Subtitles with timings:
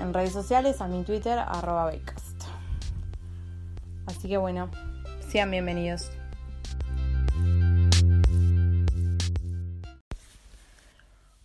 [0.00, 1.92] en redes sociales, a mi Twitter, arroba
[4.06, 4.70] Así que bueno,
[5.28, 6.10] sean bienvenidos.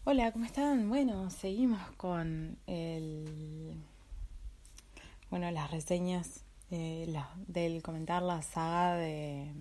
[0.04, 0.90] Hola, ¿cómo están?
[0.90, 3.76] Bueno, seguimos con el
[5.30, 7.14] bueno, las reseñas eh,
[7.48, 9.54] del comentar la saga de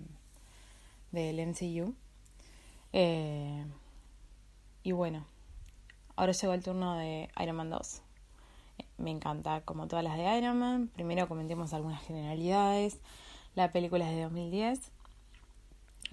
[1.11, 1.93] del MCU.
[2.93, 3.65] Eh,
[4.83, 5.25] y bueno,
[6.21, 8.01] ahora llegó el turno de Iron Man 2.
[8.99, 10.87] Me encanta, como todas las de Iron Man.
[10.93, 12.99] Primero comentemos algunas generalidades.
[13.55, 14.91] La película es de 2010.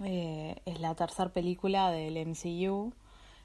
[0.03, 2.91] Eh, es la tercera película del MCU.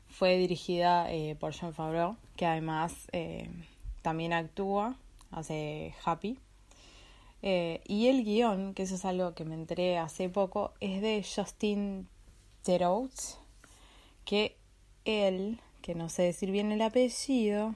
[0.09, 3.51] Fue dirigida eh, por John Favreau, que además eh,
[4.01, 4.97] también actúa,
[5.33, 6.39] hace Happy.
[7.43, 12.09] y el guion, que eso es algo que me enteré hace poco, es de Justin
[12.63, 13.11] Theroux,
[14.25, 14.57] que
[15.05, 17.75] él, que no sé decir bien el apellido,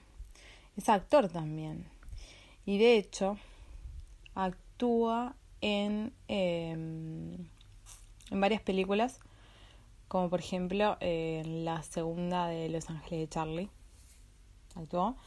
[0.79, 1.85] es actor también.
[2.65, 3.37] Y de hecho,
[4.35, 7.35] actúa en, em,
[8.31, 9.21] en varias películas,
[10.09, 13.69] como por ejemplo en la segunda de Los Ángeles de Charlie.
[14.75, 15.19] Actuó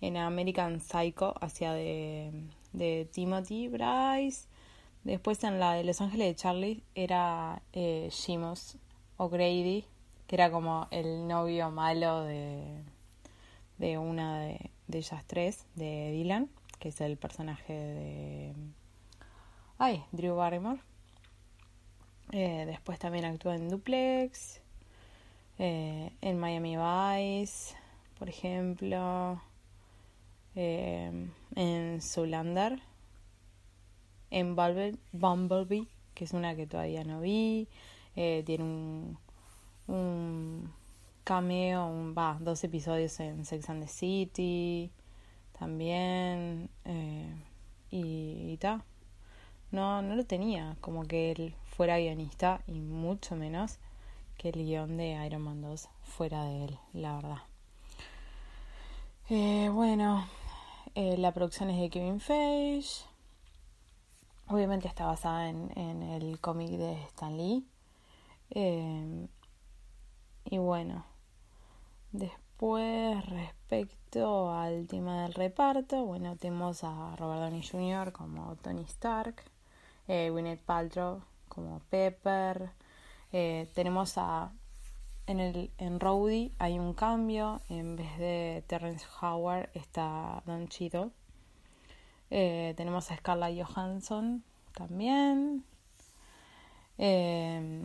[0.00, 2.32] en American Psycho, hacia de,
[2.72, 4.48] de Timothy Bryce.
[5.04, 8.08] Después en la de Los Ángeles de Charlie era eh,
[9.18, 9.84] O'Grady,
[10.30, 12.84] que era como el novio malo de,
[13.78, 16.48] de una de, ellas tres, de Dylan,
[16.78, 18.54] que es el personaje de...
[19.76, 20.78] Ay, Drew Barrymore.
[22.30, 24.60] Eh, después también actuó en Duplex,
[25.58, 27.74] eh, en Miami Vice,
[28.16, 29.42] por ejemplo,
[30.54, 32.80] eh, en Zoolander,
[34.30, 37.66] en Bumblebee, que es una que todavía no vi,
[38.14, 39.18] tiene un,
[39.86, 40.72] un
[41.24, 44.90] cameo, va, dos episodios en Sex and the City
[45.58, 47.34] también eh,
[47.90, 48.82] y, tal.
[49.70, 53.78] No, no lo tenía como que él fuera guionista y mucho menos
[54.38, 57.38] que el guion de Iron Man 2 fuera de él, la verdad.
[59.28, 60.26] Eh, bueno,
[60.94, 63.04] eh, la producción es de Kevin Feige.
[64.48, 67.64] Obviamente está basada en, en el cómic de Stan Lee.
[68.50, 69.28] Eh,
[70.50, 71.04] y bueno,
[72.10, 78.12] después respecto al tema del reparto, bueno, tenemos a Robert Downey Jr.
[78.12, 79.44] como Tony Stark,
[80.08, 82.72] eh, Gwyneth Paltrow como Pepper,
[83.32, 84.52] eh, tenemos a
[85.26, 91.10] en el en Rowdy hay un cambio, en vez de Terrence Howard está Don Cheadle.
[92.30, 94.42] Eh, tenemos a Scarlett Johansson
[94.74, 95.64] también.
[96.98, 97.84] Eh,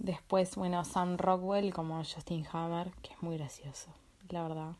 [0.00, 3.90] Después, bueno, Sam Rockwell como Justin Hammer, que es muy gracioso,
[4.30, 4.72] la verdad.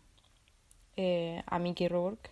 [0.96, 2.30] Eh, a Mickey Rourke,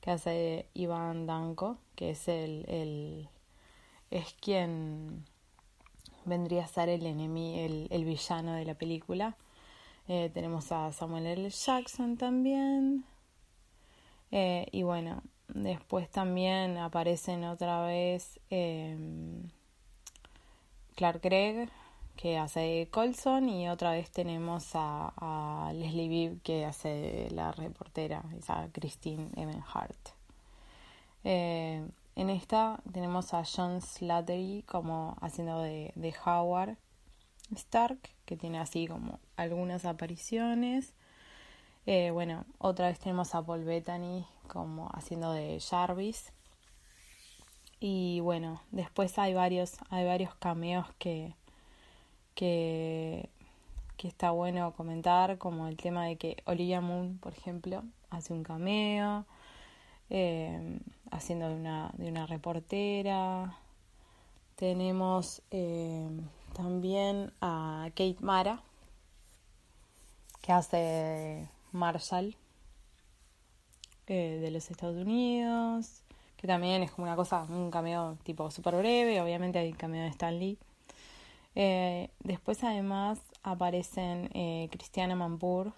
[0.00, 3.28] que hace Ivan Danko, que es el, el
[4.10, 5.24] es quien
[6.24, 9.36] vendría a ser el enemigo, el, el, villano de la película.
[10.08, 11.48] Eh, tenemos a Samuel L.
[11.48, 13.04] Jackson también.
[14.32, 18.40] Eh, y bueno, después también aparecen otra vez
[20.96, 21.70] Clark Gregg,
[22.16, 28.68] que hace Colson, y otra vez tenemos a, Leslie Bibb, que hace la reportera, esa
[28.72, 29.96] Christine Ebenhart.
[31.24, 31.86] Eh,
[32.16, 36.76] en esta tenemos a John Slattery como haciendo de, Howard
[37.54, 40.94] Stark, que tiene así como algunas apariciones.
[41.84, 46.32] Eh, bueno, otra vez tenemos a Paul Bettany como haciendo de Jarvis.
[47.78, 51.34] Y bueno, después hay varios, hay varios cameos que,
[52.36, 53.28] que,
[53.96, 58.44] que está bueno comentar, como el tema de que Olivia Moon, por ejemplo, hace un
[58.44, 59.26] cameo,
[60.10, 60.78] eh,
[61.10, 63.58] haciendo de una, de una reportera.
[64.54, 66.08] Tenemos eh,
[66.54, 68.62] también a Kate Mara,
[70.40, 72.36] que hace Marshall
[74.06, 76.02] eh, de los Estados Unidos,
[76.36, 80.02] que también es como una cosa, un cameo tipo súper breve, obviamente hay un cameo
[80.04, 80.58] de Stan Lee.
[81.56, 85.72] Eh, después además aparecen eh, Cristiana Mampur,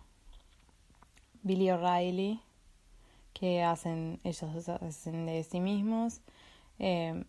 [1.42, 2.40] Billy O'Reilly,
[3.32, 6.20] que hacen, ellos hacen de sí mismos,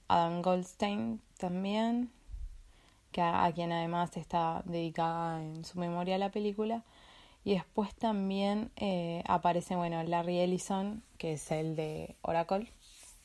[0.07, 2.11] Adam Goldstein también,
[3.11, 6.83] que a, quien además está dedicada en su memoria la película.
[7.43, 12.71] Y después también eh, aparece, bueno, Larry Ellison, que es el de Oracle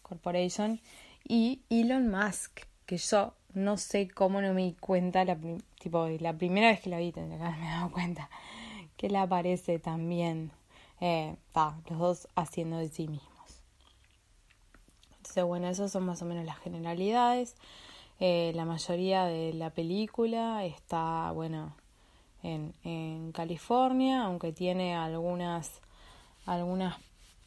[0.02, 0.80] Corporation,
[1.26, 5.38] y Elon Musk, que yo no sé cómo no me di cuenta, la,
[5.78, 8.30] tipo, la primera vez que lo vi tendría que haberme dado cuenta,
[8.96, 10.50] que él aparece también,
[11.00, 11.36] eh,
[11.88, 13.30] los dos haciendo de sí mismos.
[15.16, 17.56] Entonces, bueno, esas son más o menos las generalidades.
[18.20, 21.74] Eh, la mayoría de la película está, bueno,
[22.42, 25.80] en, en California, aunque tiene algunas,
[26.46, 26.96] algunas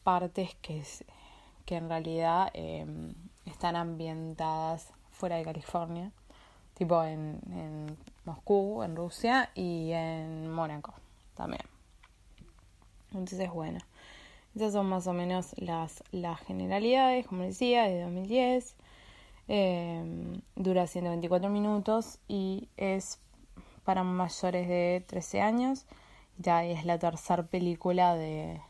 [0.02, 0.82] partes que,
[1.64, 3.14] que en realidad em,
[3.46, 6.12] están ambientadas fuera de California,
[6.74, 10.94] tipo en, Moscú, en Rusia y en Mónaco
[11.34, 11.62] también.
[13.12, 13.80] Entonces, bueno,
[14.54, 18.76] esas son más o menos las, las generalidades, como decía, de 2010.
[19.50, 23.18] Eh, dura 124 minutos y es
[23.84, 25.86] para mayores de 13 años.
[26.36, 28.60] Ya es la tercera película de,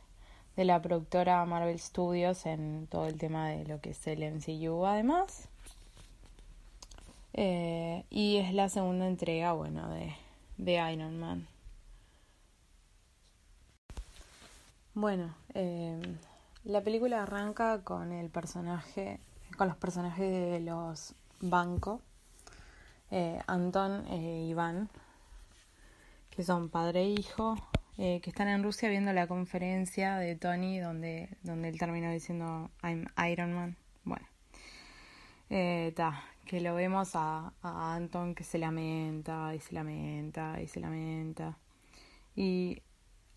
[0.56, 4.86] de la productora Marvel Studios en todo el tema de lo que es el MCU
[4.86, 5.48] además.
[7.34, 10.14] Eh, y es la segunda entrega, bueno, de,
[10.56, 11.46] de Iron Man.
[14.94, 16.00] Bueno, eh,
[16.64, 19.20] la película arranca con el personaje
[19.58, 22.00] con los personajes de los Banco,
[23.10, 24.88] eh, Anton e Iván,
[26.30, 27.56] que son padre e hijo,
[27.98, 32.70] eh, que están en Rusia viendo la conferencia de Tony donde, donde él terminó diciendo
[32.82, 33.76] I'm Iron Man.
[34.04, 34.26] Bueno,
[35.50, 35.92] eh,
[36.48, 41.58] que lo vemos a, Anton que se lamenta y se lamenta y se lamenta.
[42.34, 42.82] Y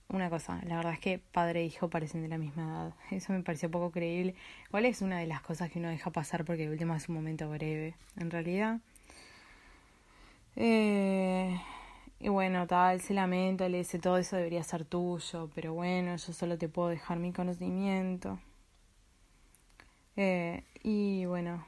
[0.07, 2.93] una cosa, la verdad es que padre e hijo parecen de la misma edad.
[3.11, 4.35] Eso me pareció poco creíble.
[4.69, 7.15] Igual es una de las cosas que uno deja pasar porque el último es un
[7.15, 8.79] momento breve, en realidad.
[10.55, 11.59] Eh,
[12.19, 16.33] y bueno, tal, se lamenta, le dice todo eso debería ser tuyo, pero bueno, yo
[16.33, 18.39] solo te puedo dejar mi conocimiento.
[20.15, 21.65] Eh, y bueno,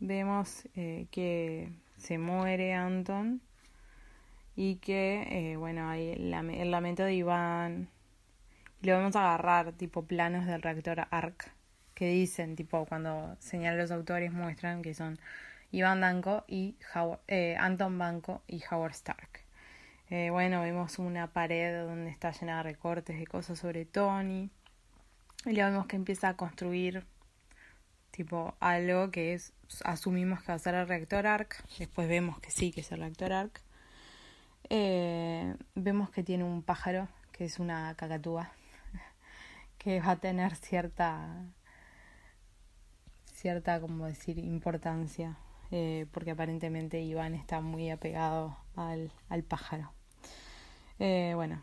[0.00, 3.40] vemos eh, que se muere Anton
[4.56, 6.30] y que, eh, bueno, hay el,
[6.70, 7.88] lamento de Iván.
[8.82, 11.52] Y lo vamos a agarrar, tipo planos del reactor ARC,
[11.94, 15.18] que dicen, tipo, cuando señalan los autores, muestran que son
[15.72, 16.76] Iván Danko y
[17.26, 19.44] eh, Anton Banco y Howard Stark.
[20.10, 24.50] Bueno, vemos una pared donde está llena de recortes de cosas sobre Tony.
[25.44, 27.04] Y luego vemos que empieza a construir
[28.18, 29.52] tipo algo que es
[29.84, 31.64] asumimos que va a ser el reactor ARC.
[31.78, 33.62] Después vemos que sí, que es el reactor ARC.
[34.70, 38.50] Eh, vemos que tiene un pájaro, que es una cacatúa,
[39.78, 41.44] que va a tener cierta,
[43.32, 45.38] cierta, como decir, importancia,
[45.70, 49.92] eh, porque aparentemente Iván está muy apegado al, al pájaro.
[50.98, 51.62] Eh, bueno,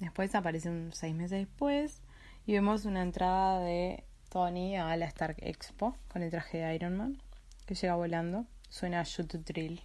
[0.00, 2.02] después aparece un seis meses después
[2.44, 4.02] y vemos una entrada de
[4.36, 7.22] Tony a la Stark Expo con el traje de Iron Man,
[7.64, 8.44] que llega volando.
[8.68, 9.80] Suena Shoot to Drill,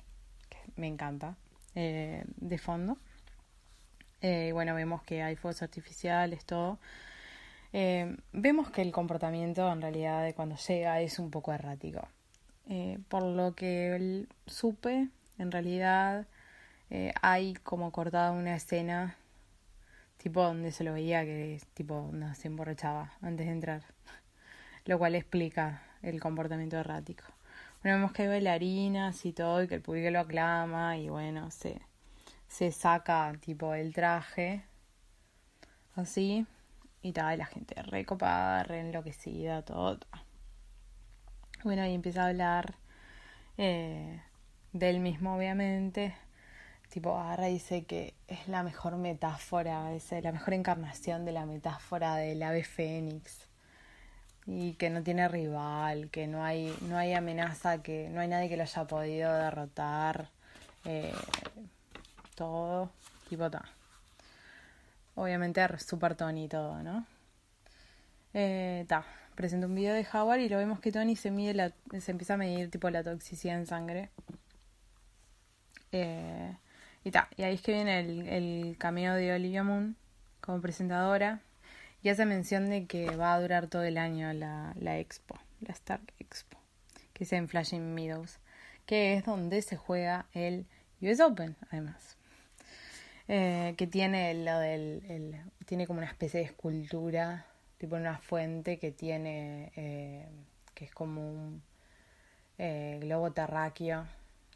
[0.49, 1.37] que me encanta.
[1.73, 2.97] Eh, de fondo.
[4.19, 6.79] Eh, bueno, vemos que hay fuegos artificiales, todo.
[7.71, 12.05] Eh, vemos que el comportamiento en realidad de cuando llega es un poco errático.
[13.07, 16.27] por lo que supe, en realidad
[17.21, 19.15] hay como cortada una escena
[20.17, 23.83] tipo donde se lo veía que tipo no, se emborrachaba antes de entrar,
[24.85, 27.23] lo cual explica el comportamiento errático.
[27.83, 31.49] Bueno, vemos que hay bailarinas y todo, y que el público lo aclama, y bueno,
[31.51, 31.81] se,
[32.47, 34.63] se saca tipo el traje,
[35.95, 36.45] así,
[37.01, 39.99] y tal, la gente recopada, re enloquecida, todo.
[41.63, 42.75] Bueno, y empieza a hablar
[43.57, 44.21] eh,
[44.73, 46.15] del mismo, obviamente.
[46.89, 51.45] Tipo, agarra y dice que es la mejor metáfora, es la mejor encarnación de la
[51.45, 53.50] metáfora del ave fénix.
[54.45, 58.49] Y que no tiene rival, que no hay, no hay amenaza, que no hay nadie
[58.49, 60.29] que lo haya podido derrotar.
[60.85, 61.13] Eh,
[62.35, 62.89] todo,
[63.29, 63.63] tipo, ta.
[65.15, 67.05] Obviamente super Tony todo, ¿no?
[68.33, 69.05] Eh, ta,
[69.35, 72.35] presenta un video de Howard y lo vemos que Tony se mide la, se empieza
[72.35, 74.09] a medir tipo la toxicidad en sangre.
[75.91, 76.55] Eh,
[77.03, 79.95] y ta, y ahí es que viene el, el cameo de Olivia Moon
[80.39, 81.41] como presentadora
[82.03, 85.73] y hace mención de que va a durar todo el año la, la expo, la
[85.73, 86.57] Stark Expo,
[87.13, 88.39] que es en Flashing Meadows,
[88.85, 90.65] que es donde se juega el
[91.01, 92.17] US Open, además.
[93.27, 97.45] Eh, que tiene lo del, el, tiene como una especie de escultura,
[97.77, 100.27] tipo una fuente que tiene, eh,
[100.73, 101.63] que es como un
[102.57, 104.05] eh, globo terráqueo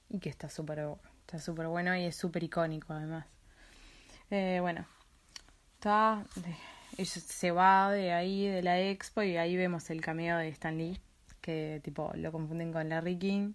[0.09, 0.85] y que está súper
[1.21, 3.25] está súper bueno y es súper icónico además.
[4.29, 4.85] bueno,
[5.75, 6.25] está,
[7.03, 10.99] se va de ahí, de la expo, y ahí vemos el cameo de Stan Lee,
[11.41, 13.53] que tipo lo confunden con Larry King.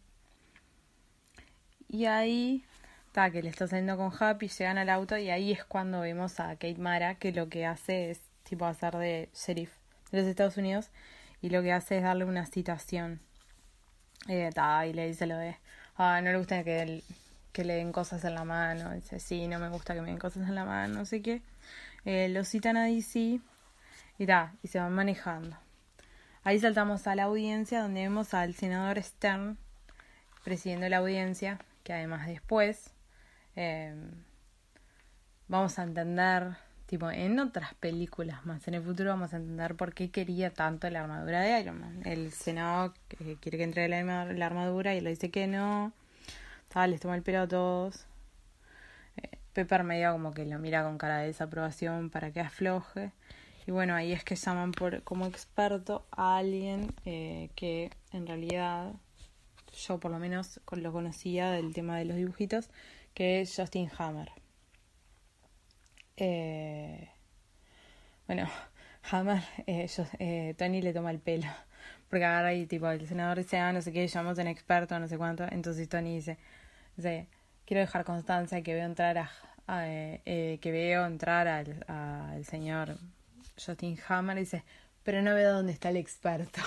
[1.89, 2.65] Y ahí
[3.07, 6.39] está, que le está saliendo con Happy, llegan al auto y ahí es cuando vemos
[6.39, 9.73] a Kate Mara que lo que hace es tipo hacer de sheriff
[10.13, 10.91] de los Estados Unidos
[11.43, 13.21] y lo que hace es darle una citación.
[14.29, 14.51] Eh,
[14.89, 15.57] y le dice lo de,
[15.97, 17.03] ah, no le gusta que,
[17.53, 18.93] que le den cosas en la mano.
[18.93, 21.43] Dice, sí, no me gusta que me den cosas en la mano, no sé qué.
[22.05, 23.41] Eh, lo citan a DC
[24.19, 25.57] y ta, y se van manejando.
[26.45, 29.59] Ahí saltamos a la audiencia donde vemos al senador Stern
[30.45, 32.95] presidiendo la audiencia, que además después
[33.57, 34.11] Em,
[35.49, 39.93] vamos a entender, tipo, en otras películas más en el futuro vamos a entender por
[39.93, 42.03] qué quería tanto la armadura de Iron Man.
[42.05, 45.93] El Senado quiere que entre la, la armadura y le dice que no.
[46.73, 48.07] Tal, les toma el pelo a todos.
[49.17, 53.13] Eh, Pepper medio como que lo mira con cara de desaprobación para que afloje.
[53.67, 58.93] Y bueno, ahí es que llaman por como experto a alguien eh, que en realidad
[59.73, 62.71] yo por lo menos lo conocía del tema de los dibujitos,
[63.15, 64.31] que es Justin Hammer.
[66.17, 67.09] Eh,
[68.27, 68.49] bueno,
[69.11, 71.47] Hammer, eh, eh, Tony le toma el pelo,
[72.09, 74.99] porque agarra y tipo, el senador dice, ah, no sé qué, llamamos a un experto,
[74.99, 76.39] no sé cuánto, entonces Tony dice,
[77.01, 77.29] dice
[77.65, 79.31] quiero dejar constancia que veo entrar a,
[79.85, 82.99] que veo entrar al, señor
[83.65, 84.65] Justin Hammer dice,
[85.03, 86.61] pero no veo dónde está el experto.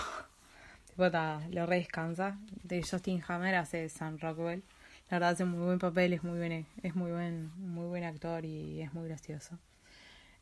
[0.87, 2.37] tipo, lo re descansa.
[2.63, 4.63] De Justin Hammer hace Sam Rockwell.
[5.09, 8.45] La verdad hace muy buen papel, es muy buen, es muy buen, muy buen actor
[8.45, 9.57] y es muy gracioso.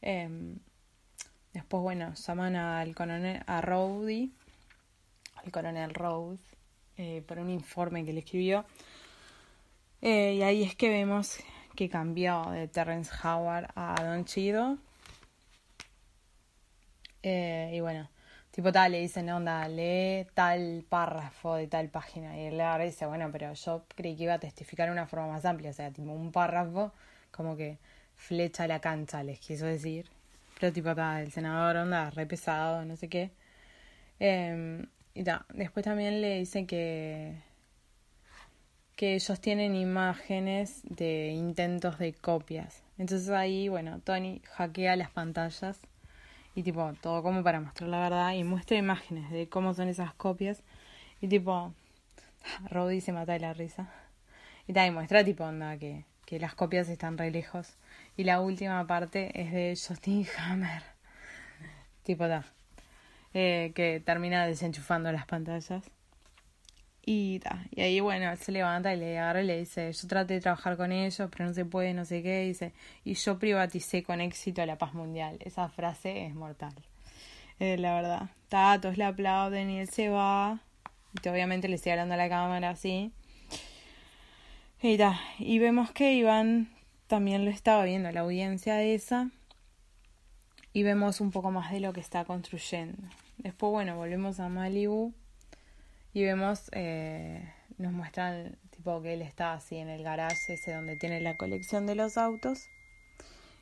[0.01, 0.59] Em,
[1.53, 4.31] después, bueno, llaman al coronel, a Rowdy,
[5.43, 6.43] al coronel Rose,
[6.97, 8.65] eh, por un informe que le escribió.
[10.01, 11.37] Eh, y ahí es que vemos
[11.75, 14.77] que cambió de Terrence Howard a Don Chido.
[17.23, 18.09] Eh, y bueno,
[18.51, 22.37] Tipo tal, le dicen, onda, lee tal párrafo de tal página.
[22.37, 25.27] Y él le dice, bueno, pero yo creí que iba a testificar de una forma
[25.27, 25.69] más amplia.
[25.71, 26.91] O sea, tipo un párrafo
[27.31, 27.77] como que
[28.15, 30.09] flecha la cancha, les quiso decir.
[30.59, 33.31] Pero tipo tal, el senador, onda, re pesado, no sé qué.
[34.19, 37.35] Em, y ta, después también le dice que
[38.95, 42.83] que ellos tienen imágenes de intentos de copias.
[42.97, 45.79] Entonces ahí, bueno, Tony hackea las pantallas
[46.53, 50.13] y tipo todo como para mostrar la verdad y muestra imágenes de cómo son esas
[50.13, 50.61] copias.
[51.21, 51.73] Y tipo
[52.69, 53.89] Rowdy se mata de la risa.
[54.67, 57.75] Y y muestra tipo onda que, que las copias están re lejos.
[58.17, 60.83] Y la última parte es de Justin Hammer.
[62.03, 62.45] Tipo da
[63.33, 65.83] eh, que termina desenchufando las pantallas
[67.03, 67.41] y,
[67.71, 70.41] y ahí, bueno, él se levanta y le agarra y le dice, yo traté de
[70.41, 72.41] trabajar con ellos, pero no se puede, no sé qué.
[72.41, 75.37] dice, y yo privaticé con éxito la paz mundial.
[75.41, 76.73] Esa frase es mortal.
[77.59, 78.29] Eh, la verdad.
[78.49, 80.59] Tatos le aplauden y él se va.
[81.23, 83.11] Y obviamente le sigue hablando a la cámara así.
[84.81, 84.97] Y,
[85.39, 86.69] y vemos que Iván
[87.07, 89.31] también lo estaba viendo, la audiencia esa.
[90.73, 92.97] Y vemos un poco más de lo que está construyendo.
[93.37, 95.13] Después, bueno, volvemos a Malibu
[96.13, 100.97] y vemos, eh, nos muestran tipo que él está así en el garage ese donde
[100.97, 102.67] tiene la colección de los autos.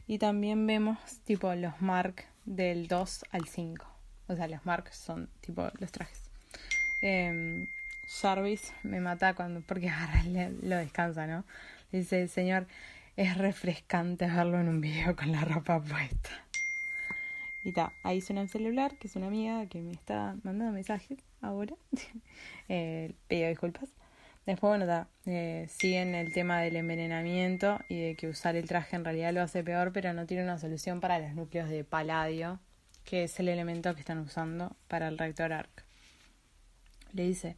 [0.07, 3.85] Y también vemos tipo los mark del 2 al 5.
[4.27, 6.23] O sea, los marks son tipo los trajes.
[7.01, 7.67] Em,
[8.07, 9.91] Jarvis me mata cuando, porque
[10.61, 11.45] lo descansa, ¿no?
[11.91, 12.67] Dice, señor,
[13.15, 16.29] es refrescante verlo en un video con la ropa puesta.
[17.63, 21.19] Y ta, ahí suena el celular, que es una amiga que me está mandando mensajes
[21.41, 21.75] ahora.
[22.69, 23.89] eh, pido disculpas.
[24.45, 28.95] Después, bueno, ta, eh, siguen el tema del envenenamiento y de que usar el traje
[28.95, 32.59] en realidad lo hace peor, pero no tiene una solución para los núcleos de paladio,
[33.05, 35.85] que es el elemento que están usando para el reactor ARC.
[37.13, 37.57] Le dice,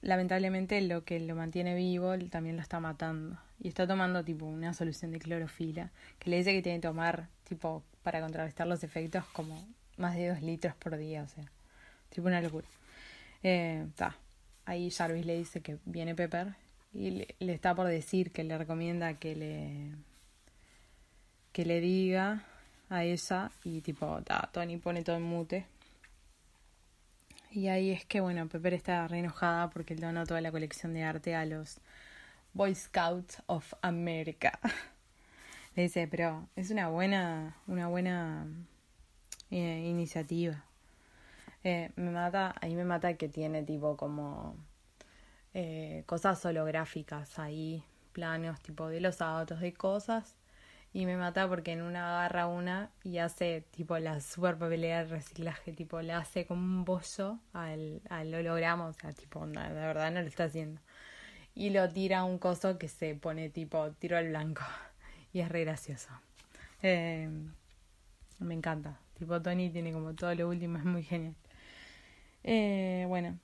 [0.00, 3.38] lamentablemente lo que lo mantiene vivo también lo está matando.
[3.60, 7.28] Y está tomando tipo una solución de clorofila, que le dice que tiene que tomar
[7.44, 11.44] tipo para contrarrestar los efectos como más de dos litros por día, o sea,
[12.10, 12.66] tipo una locura.
[13.42, 13.86] Eh,
[14.64, 16.54] Ahí Jarvis le dice que viene Pepper
[16.92, 19.92] y le, está por decir que le recomienda que le
[21.52, 22.44] que le diga
[22.90, 25.66] a ella y tipo ta, Tony pone todo en mute
[27.50, 30.92] y ahí es que, bueno, Pepper está re enojada porque él donó toda la colección
[30.92, 31.80] de arte a los
[32.52, 34.58] Boy Scouts of America.
[35.74, 38.46] Le dice, pero es una buena, una buena
[39.50, 40.62] eh, iniciativa.
[41.96, 44.56] Me mata, ahí me mata que tiene tipo como
[45.54, 50.38] eh, cosas holográficas ahí, planos tipo de los autos, de cosas
[50.92, 55.10] y me mata porque en una agarra una y hace tipo la super papelera de
[55.10, 60.10] reciclaje, tipo le hace como un bollo al, al holograma, o sea, tipo, de verdad
[60.10, 60.80] no lo está haciendo.
[61.54, 64.62] Y lo tira a un coso que se pone tipo tiro al blanco
[65.32, 66.08] y es re gracioso.
[66.82, 67.28] Eh,
[68.38, 71.34] me encanta, tipo Tony tiene como todo lo último, es muy genial.
[72.44, 73.38] Eh, bueno,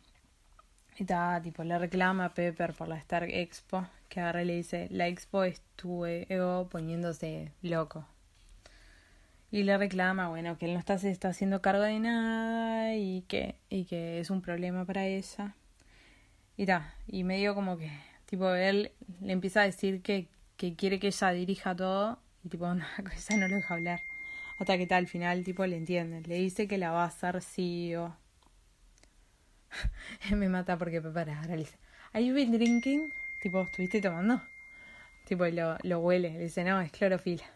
[0.96, 4.56] y está, tipo, le reclama a Pepper por la Stark Expo, que agarra y le
[4.56, 8.06] dice, la Expo es tu ego poniéndose loco.
[9.50, 13.22] Y le reclama, bueno, que él no está, se está haciendo cargo de nada y
[13.22, 15.56] que, y que es un problema para ella.
[16.56, 17.90] Y ta, y medio como que,
[18.26, 22.66] tipo, él le empieza a decir que, que quiere que ella dirija todo y tipo,
[22.70, 24.00] una cosa no lo deja hablar.
[24.58, 26.22] Hasta que tal, al final, tipo, le entiende.
[26.22, 28.16] Le dice que la va a hacer CEO
[30.32, 31.38] me mata porque prepara.
[31.38, 31.76] Ahora le dice,
[32.12, 33.12] ¿Are you been drinking?
[33.42, 34.40] Tipo, ¿estuviste tomando?
[35.26, 36.30] Tipo, lo, lo huele.
[36.30, 37.44] Le dice, no, es clorofila.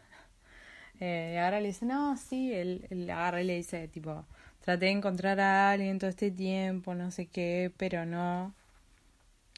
[1.01, 2.53] Eh, y ahora le dice, no, sí.
[2.53, 4.27] Él, agarra y le dice, tipo,
[4.59, 8.53] traté de encontrar a alguien todo este tiempo, no sé qué, pero no.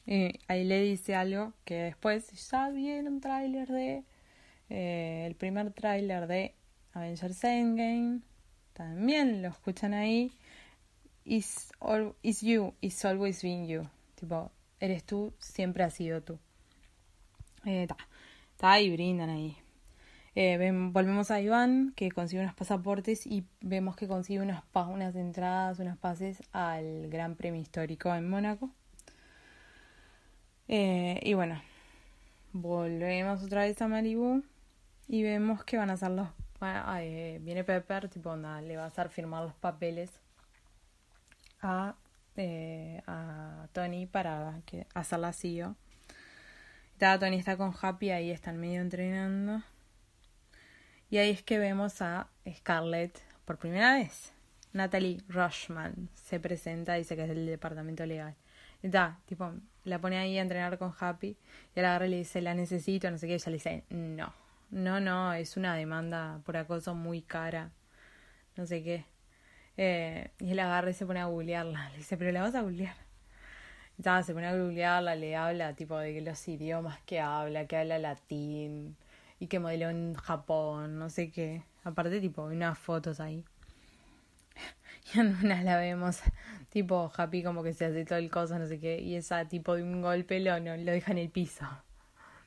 [0.04, 4.04] Y ahí le dice algo que después ya viene un tráiler de.
[4.68, 6.54] Eh, el primer tráiler de
[6.92, 8.20] Avengers Endgame.
[8.74, 10.32] También lo escuchan ahí
[11.30, 13.88] is, all, is you, is always been you.
[14.16, 16.38] Tipo, eres tú, siempre has sido tú.
[17.64, 17.86] Eh,
[18.60, 19.56] ahí, brindan ahí.
[20.34, 20.58] Eh,
[20.92, 25.96] volvemos a Iván, que consigue unos pasaportes y vemos que consigue unas, unas entradas, unas
[25.98, 28.70] pases al Gran Premio Histórico en Mónaco.
[30.66, 31.62] Eh, y bueno,
[32.52, 34.42] volvemos otra vez a Malibu
[35.06, 36.28] y vemos que van a hacer los...
[36.62, 40.20] Eh, viene Pepper, tipo, nada, le va a hacer firmar los papeles
[41.62, 41.94] a,
[42.36, 45.76] eh, a Tony para que, hacerla CEO.
[46.98, 49.62] Tony está con Happy, ahí están medio entrenando.
[51.08, 54.32] Y ahí es que vemos a Scarlett por primera vez.
[54.72, 58.36] Natalie Rushman se presenta, dice que es del departamento legal.
[58.82, 59.52] Está, tipo,
[59.84, 61.36] la pone ahí a entrenar con Happy.
[61.74, 63.32] Y la agarra y le dice, la necesito, no sé qué.
[63.32, 64.32] Y ella le dice, no,
[64.70, 67.70] no, no, es una demanda por acoso muy cara.
[68.56, 69.04] No sé qué.
[69.82, 71.88] Eh, y él agarra y se pone a googlearla.
[71.88, 72.94] Le dice, pero la vas a googlear.
[73.96, 77.98] Ya, se pone a googlearla, le habla tipo de los idiomas que habla, que habla
[77.98, 78.98] latín
[79.38, 81.62] y que modeló en Japón, no sé qué.
[81.82, 83.42] Aparte, tipo, unas fotos ahí.
[85.14, 86.20] Y en una la vemos,
[86.68, 89.00] tipo, Happy como que se hace todo el cosa, no sé qué.
[89.00, 91.64] Y esa, tipo, de un golpe lo, no, lo deja en el piso.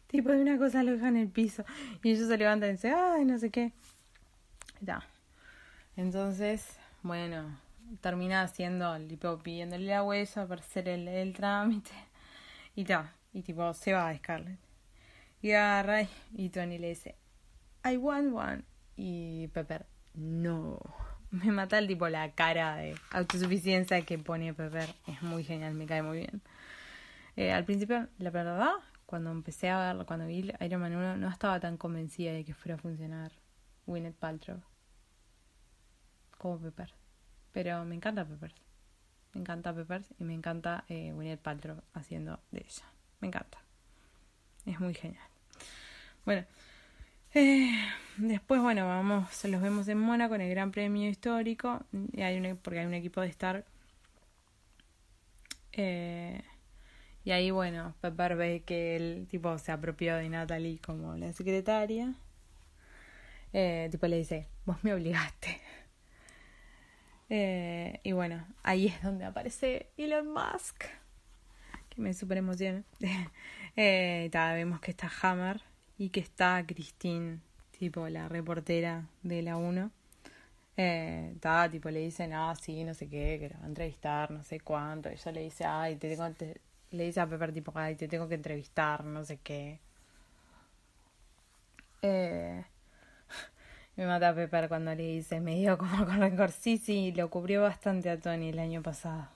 [0.05, 1.65] Tipo, de una cosa lo deja en el piso.
[2.03, 3.73] Y ellos se levantan y dicen, ay, no sé qué.
[4.81, 5.01] Ya.
[5.95, 7.59] Entonces, bueno,
[8.01, 11.91] termina haciendo, tipo, pidiéndole la huella para hacer el, el trámite.
[12.75, 14.59] Y ta, y tipo, se va a Scarlett.
[15.41, 17.15] Y agarra y Tony le dice,
[17.83, 18.63] I want one.
[18.95, 20.79] Y Pepper, no.
[21.31, 24.89] Me mata el tipo la cara de autosuficiencia que pone Pepper.
[25.07, 26.41] Es muy genial, me cae muy bien.
[27.35, 28.71] Eh, al principio, la verdad,
[29.05, 32.53] cuando empecé a verlo, cuando vi Iron Man 1, no estaba tan convencida de que
[32.53, 33.31] fuera a funcionar
[33.85, 34.61] Gwyneth Paltrow
[36.43, 36.93] como Pepper.
[37.53, 38.53] Pero me encanta Peppers.
[39.33, 42.85] Me encanta Peppers y me encanta eh, Gwyneth Paltrow haciendo de ella.
[43.21, 43.59] Me encanta.
[44.65, 45.23] Es muy genial.
[46.25, 46.45] Bueno,
[47.33, 47.71] eh,
[48.17, 51.85] después, bueno, vamos, los vemos en Mónaco en el Gran Premio Histórico.
[52.11, 53.63] Y hay un, porque hay un equipo de Star
[55.71, 56.41] Eh,
[57.23, 62.13] y ahí, bueno, Pepper ve que el tipo se apropió de Natalie como la secretaria.
[63.53, 65.61] Eh, tipo le dice, vos me obligaste.
[67.29, 70.83] Eh, y bueno, ahí es donde aparece Elon Musk,
[71.89, 72.83] que me super emociona.
[73.75, 75.61] eh, vemos que está Hammer
[75.97, 77.39] y que está Christine,
[77.77, 79.91] tipo la reportera de la 1.
[80.75, 81.35] Eh,
[81.71, 84.59] tipo le dice, no, sí, no sé qué, que lo va a entrevistar, no sé
[84.59, 85.09] cuánto.
[85.09, 86.29] Ella le dice, ay, te tengo,
[86.91, 89.79] le dice a Pepper, tipo, ay, te tengo que entrevistar, no sé qué.
[92.01, 92.63] Eh,
[93.95, 96.51] me mata a Pepper cuando le dice, me dio como con rencor.
[96.51, 99.27] Sí, sí, lo cubrió bastante a Tony el año pasado.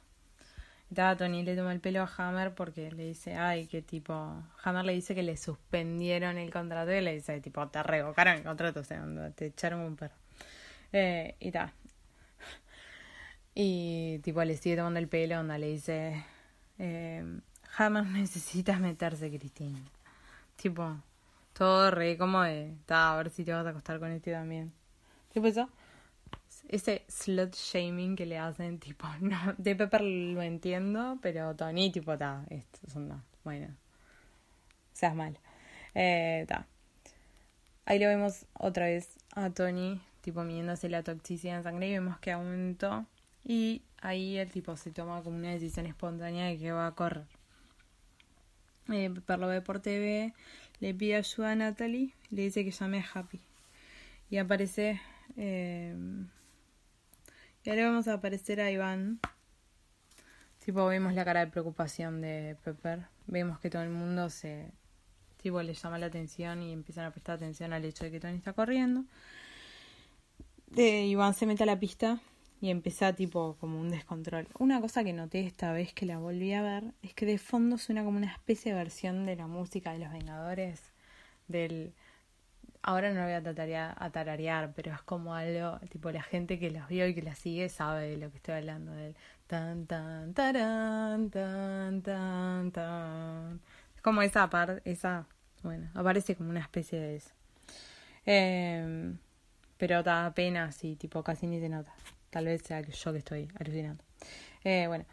[0.89, 4.41] Estaba Tony le toma el pelo a Hammer porque le dice, ay, qué tipo.
[4.63, 8.43] Hammer le dice que le suspendieron el contrato y le dice, tipo, te revocaron el
[8.43, 10.15] contrato, o sea, te echaron un perro.
[10.93, 11.71] Eh, y tal.
[13.53, 16.23] Y tipo, le sigue tomando el pelo, onda, le dice,
[16.79, 17.39] eh,
[17.77, 19.79] Hammer necesita meterse, Cristina.
[20.55, 20.95] Tipo,
[21.57, 24.71] todo re como de, a ver si te vas a acostar con este también.
[25.33, 25.69] Tipo eso.
[26.67, 32.13] Ese slut shaming que le hacen, tipo, no, de Pepper lo entiendo, pero Tony, tipo,
[32.13, 33.75] está, esto es una, bueno,
[34.93, 35.39] seas mal.
[35.95, 36.45] Eh,
[37.85, 42.19] Ahí lo vemos otra vez a Tony, tipo, midiéndose la toxicidad en sangre y vemos
[42.19, 43.05] que aumentó.
[43.45, 47.25] Y ahí el tipo se toma como una decisión espontánea de que va a correr.
[48.89, 50.33] Eh, Pepper lo ve por TV
[50.79, 53.41] le pide ayuda a Natalie y le dice que llame a Happy.
[54.29, 55.01] Y aparece.
[55.37, 55.95] Eh,
[57.63, 59.19] y ahora vamos a aparecer a Iván.
[60.59, 63.07] Tipo, vemos la cara de preocupación de Pepper.
[63.25, 64.71] Vemos que todo el mundo se.
[65.41, 68.37] Tipo, le llama la atención y empiezan a prestar atención al hecho de que Tony
[68.37, 69.05] está corriendo.
[70.75, 72.19] Iván se mete a la pista
[72.61, 74.47] y empieza tipo como un descontrol.
[74.59, 77.77] Una cosa que noté esta vez que la volví a ver es que de fondo
[77.77, 80.81] suena como una especie de versión de la música de los Vengadores
[81.47, 81.93] del
[82.87, 86.57] ahora no lo voy a, tatarear, a tararear, pero es como algo, tipo la gente
[86.57, 89.15] que los vio y que la sigue sabe de lo que estoy hablando, del
[89.47, 93.61] tan tan tan tan tan tan.
[93.95, 95.25] Es como esa parte, esa,
[95.63, 97.31] bueno, aparece como una especie de eso.
[98.25, 99.13] Eh,
[99.77, 101.93] pero da pena, sí, tipo casi ni se nota.
[102.29, 104.03] Tal vez sea yo que estoy alucinando.
[104.63, 105.05] Eh, bueno,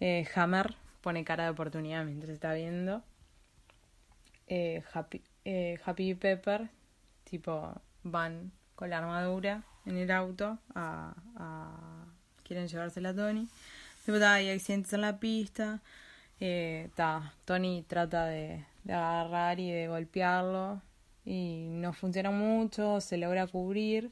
[0.00, 3.02] eh, Hammer pone cara de oportunidad mientras está viendo.
[4.46, 5.22] Eh, Happy,
[5.84, 6.68] Happy Pepper,
[7.24, 12.06] tipo, van con la armadura en el auto a, a
[12.44, 13.48] quieren llevársela a Tony.
[14.06, 15.80] Hay accidentes en la pista.
[17.44, 20.82] Tony trata de, de agarrar y de golpearlo
[21.24, 24.10] y no funciona mucho, se logra cubrir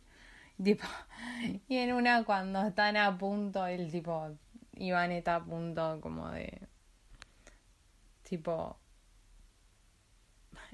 [0.63, 0.85] Tipo,
[1.69, 4.37] y en una cuando están a punto, el tipo,
[4.77, 6.61] Iván está a punto como de,
[8.23, 8.79] tipo,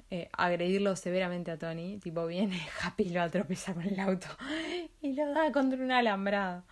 [0.09, 1.97] eh, agredirlo severamente a Tony.
[1.99, 4.27] Tipo, viene Happy lo atropella con el auto
[5.01, 6.65] y lo da contra una alambrada.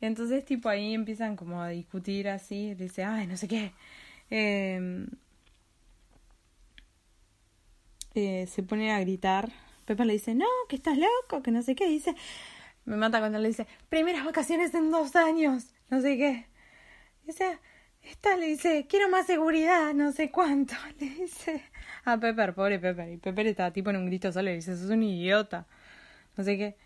[0.00, 2.74] Y entonces, tipo, ahí empiezan como a discutir así.
[2.74, 3.72] Dice, ay, no sé qué.
[4.30, 5.08] Em,
[8.14, 9.50] eh, se pone a gritar
[9.88, 11.88] Pepa le dice, no, que estás loco, que no sé qué.
[11.88, 12.14] dice,
[12.84, 16.44] me mata cuando le dice, primeras vacaciones en dos años, no sé qué.
[17.24, 17.58] Dice,
[18.02, 20.74] esta le dice, quiero más seguridad, no sé cuánto.
[21.00, 21.62] Le dice
[22.04, 23.08] a Pepper, pobre Pepper.
[23.10, 25.66] Y Pepper está tipo en un grito solo y dice, sos un idiota.
[26.36, 26.76] No sé qué.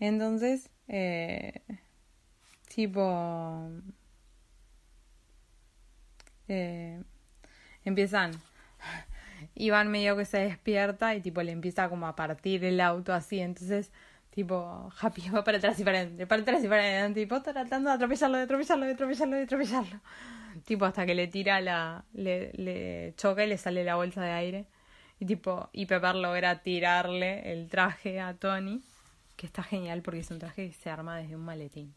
[0.00, 1.62] Entonces, eh,
[2.74, 3.70] tipo...
[6.48, 7.00] Eh,
[7.84, 8.32] empiezan
[9.54, 13.40] Iván medio que se despierta y tipo le empieza como a partir el auto así,
[13.40, 13.92] entonces
[14.30, 17.90] tipo Happy va para atrás y para adelante, para atrás y para adelante, tipo tratando
[17.90, 20.00] de atropellarlo, de atropellarlo, de atropellarlo, de atropellarlo.
[20.66, 24.32] Tipo hasta que le tira la, le, le choca y le sale la bolsa de
[24.32, 24.66] aire.
[25.18, 28.82] Y tipo, y Pepper logra tirarle el traje a Tony,
[29.36, 31.94] que está genial porque es un traje que se arma desde un maletín.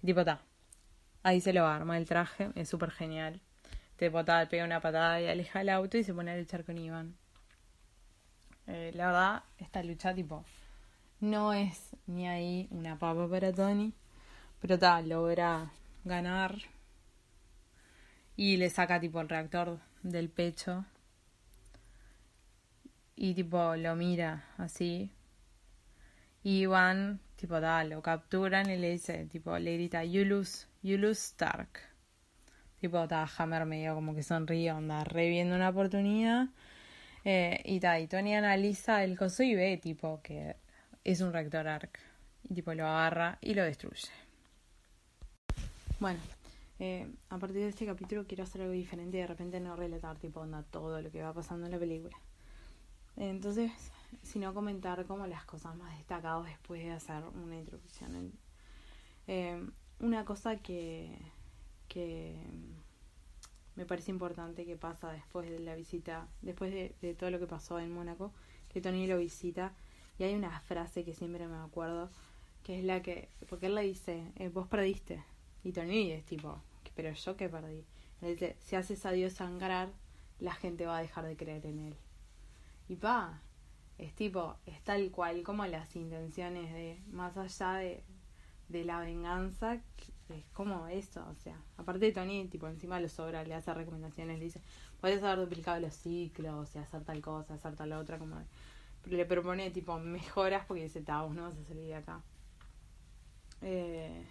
[0.00, 0.40] Y tipo, está.
[1.24, 3.40] Ahí se lo arma el traje, es súper genial
[3.98, 6.78] te botada, pega una patada y aleja el auto y se pone a luchar con
[6.78, 7.16] Iván.
[8.68, 10.44] Eh, la verdad, esta lucha tipo
[11.20, 13.92] no es ni ahí una papa para Tony,
[14.60, 15.72] pero tal, logra
[16.04, 16.58] ganar
[18.36, 20.84] y le saca tipo el reactor del pecho
[23.16, 25.10] y tipo lo mira así
[26.44, 30.98] y Iván tipo tal, lo capturan y le dice tipo le grita you lose you
[30.98, 31.87] lose Stark
[32.80, 36.48] Tipo, estaba Hammer medio como que sonríe, onda, re viendo una oportunidad.
[37.24, 40.56] Eh, y ta, y Tony analiza el coso y ve, tipo, que
[41.04, 41.98] es un reactor arc.
[42.48, 44.08] Y tipo, lo agarra y lo destruye.
[46.00, 46.20] Bueno,
[46.78, 50.16] eh, a partir de este capítulo quiero hacer algo diferente y de repente no relatar
[50.18, 52.16] tipo onda todo lo que va pasando en la película.
[53.16, 53.72] Entonces,
[54.22, 58.32] sino comentar como las cosas más destacadas después de hacer una introducción.
[59.26, 61.18] Eh, una cosa que,
[61.88, 62.36] que
[63.76, 67.46] me parece importante que pasa después de la visita, después de, de todo lo que
[67.46, 68.32] pasó en Mónaco,
[68.68, 69.74] que Tony lo visita
[70.18, 72.10] y hay una frase que siempre me acuerdo,
[72.64, 75.22] que es la que, porque él le dice, eh, vos perdiste.
[75.62, 76.60] Y Tony es tipo,
[76.94, 77.84] pero yo que perdí.
[78.20, 79.90] Él dice, si haces a Dios sangrar,
[80.40, 81.96] la gente va a dejar de creer en él.
[82.88, 83.40] Y pa,
[83.96, 88.02] es tipo, es tal cual como las intenciones de, más allá de,
[88.68, 89.80] de la venganza,
[90.30, 94.38] es como eso, o sea, aparte de Tony, tipo, encima lo sobra, le hace recomendaciones,
[94.38, 94.60] le dice,
[95.00, 98.36] puedes haber duplicado los ciclos, o hacer tal cosa, hacer tal otra, como
[99.06, 102.20] le propone tipo mejoras porque dice, vos no vas a salir de acá.
[103.62, 104.26] Eh,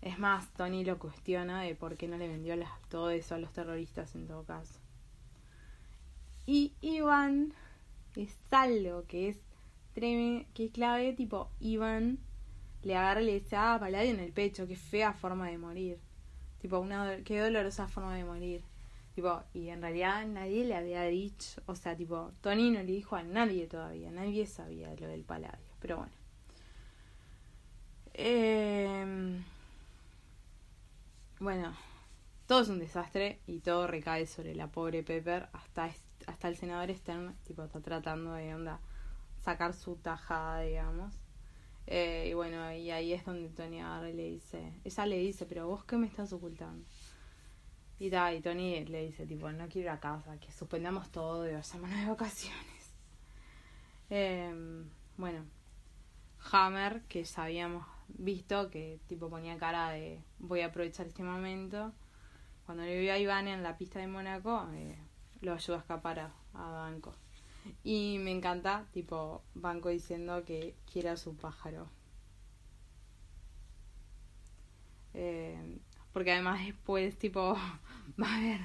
[0.00, 2.54] es más, Tony lo cuestiona de por qué no le vendió
[2.88, 4.78] todo eso a los terroristas en todo caso.
[6.46, 7.52] Y Iván
[8.14, 9.38] es algo que es
[9.94, 12.18] tremendo, que es clave, tipo, Iván
[12.86, 15.98] le agarra y le dice, ah, Paladio en el pecho, qué fea forma de morir.
[16.60, 18.62] Tipo, una qué dolorosa forma de morir.
[19.12, 23.16] Tipo, y en realidad nadie le había dicho, o sea, tipo, Tony no le dijo
[23.16, 26.12] a nadie todavía, nadie sabía lo del Paladio, pero bueno.
[28.14, 29.42] Eh,
[31.40, 31.74] bueno,
[32.46, 35.48] todo es un desastre y todo recae sobre la pobre Pepper.
[35.52, 35.90] Hasta,
[36.28, 38.78] hasta el senador Stern, tipo, está tratando de onda
[39.40, 41.25] sacar su tajada, digamos.
[41.86, 45.46] Eh, y bueno, y ahí es donde Tony agarra y le dice, ella le dice,
[45.46, 46.84] pero vos qué me estás ocultando.
[47.98, 51.48] Y, da, y Tony le dice, tipo, no quiero ir a casa, que suspendamos todo
[51.48, 52.94] y vayamos de vacaciones.
[54.10, 54.84] Eh,
[55.16, 55.44] bueno,
[56.52, 61.92] Hammer, que ya habíamos visto, que tipo ponía cara de voy a aprovechar este momento.
[62.64, 64.98] Cuando le vio a Iván en la pista de Mónaco, eh,
[65.40, 67.14] lo ayuda a escapar a, Banco.
[67.82, 71.88] Y me encanta, tipo, Banco diciendo que quiere a su pájaro.
[75.14, 75.78] Eh,
[76.12, 77.54] porque además después, tipo,
[78.22, 78.60] va a haber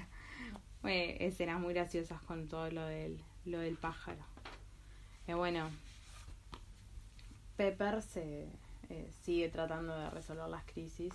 [0.83, 4.23] eh, escenas muy graciosas con todo lo del, lo del pájaro.
[5.27, 5.69] Eh, bueno,
[7.55, 8.49] Pepper se
[9.21, 11.13] sigue tratando de resolver las crisis.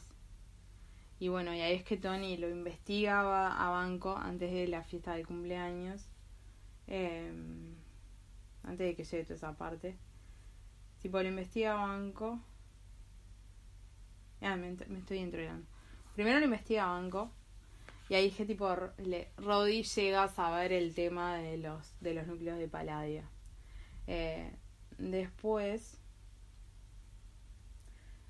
[1.19, 5.15] Y bueno, y ahí es que Tony lo investigaba a Banco antes de la fiesta
[5.15, 6.09] de cumpleaños.
[6.87, 7.75] Em,
[8.63, 9.97] antes de que llegue toda esa parte.
[11.01, 12.41] Tipo, lo investiga Banco.
[14.41, 15.67] Ah, me, estoy entregando
[16.15, 17.31] Primero lo investiga Banco.
[18.09, 22.27] Y ahí que tipo le, Roddy llega a saber el tema de los, de los
[22.27, 23.23] núcleos de Paladio.
[24.07, 24.53] Eh,
[24.99, 26.01] después.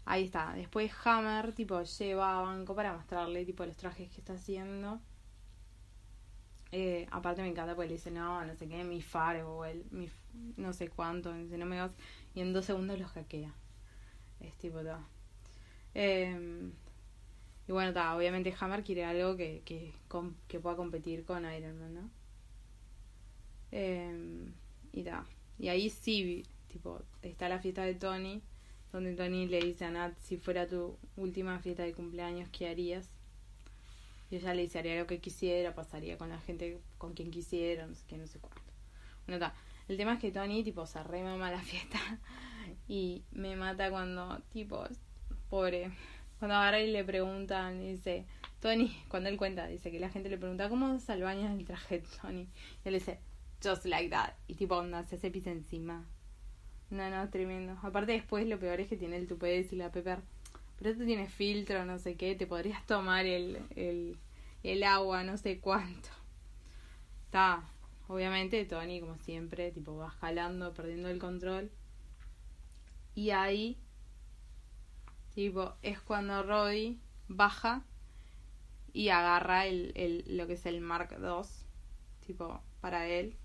[0.05, 0.53] Ahí está.
[0.55, 5.01] Después Hammer, tipo, lleva a Banco para mostrarle, tipo, los trajes que está haciendo.
[6.79, 10.11] Eh, aparte me encanta porque le dice, no, no sé qué, mi firewall, mi
[10.59, 11.93] no sé cuánto, dice, no me vas.
[12.35, 13.55] Y en dos segundos los hackea.
[14.41, 14.99] Es tipo, todo.
[15.95, 16.71] Eh,
[17.67, 19.95] y bueno, ta, obviamente Hammer quiere algo que, que,
[20.49, 22.11] que pueda competir con Iron Man, ¿no?
[23.73, 24.53] Eh,
[24.93, 25.25] y ta.
[25.59, 28.43] Y ahí sí, tipo, está la fiesta de Tony,
[28.93, 33.15] donde Tony le dice a Nat, si fuera tu última fiesta de cumpleaños, ¿qué harías?
[34.31, 37.87] Y ella le dice, haría lo que quisiera, pasaría con la gente con quien quisiera,
[37.87, 38.62] no sé qué, no sé cuánto.
[39.27, 39.55] Bueno, ta.
[39.89, 41.99] El tema es que Tony, tipo, se remama la fiesta
[42.89, 44.85] y me mata cuando, tipo,
[45.49, 45.93] pobre,
[46.39, 48.27] cuando agarra y le preguntan, dice,
[48.61, 52.49] Tony, cuando él cuenta, dice que la gente le pregunta, ¿cómo baño el traje Tony?
[52.85, 53.21] Y él dice,
[53.62, 54.33] just like that.
[54.49, 56.05] Y tipo, onda, se hace pis encima.
[56.91, 57.79] No, no, tremendo.
[57.83, 60.21] Aparte después lo peor es que tiene el tupé y la Pepper,
[60.79, 64.17] pero esto tiene filtro, no sé qué, te podrías tomar el, el,
[64.62, 66.09] el agua, no sé cuánto.
[67.27, 67.62] Está,
[68.09, 71.71] obviamente Tony, como siempre, tipo, va jalando, perdiendo el control.
[73.15, 73.79] Y ahí
[75.37, 77.85] Tipo, es cuando Roddy baja
[78.95, 81.47] y agarra el, el, lo que es el Mark II,
[82.27, 83.37] tipo, para él.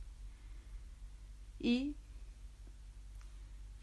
[1.60, 1.98] Y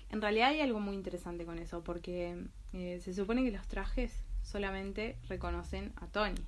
[0.08, 4.12] en realidad hay algo muy interesante con eso, porque eh, se supone que los trajes
[4.42, 6.44] solamente reconocen a Tony.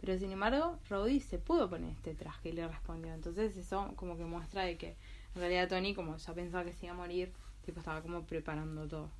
[0.00, 3.12] Pero sin embargo, Roddy se pudo poner este traje y le respondió.
[3.12, 4.96] Entonces eso como que muestra de que
[5.34, 7.32] en realidad Tony, como ya pensaba que se iba a morir,
[7.64, 9.10] tipo estaba como preparando todo.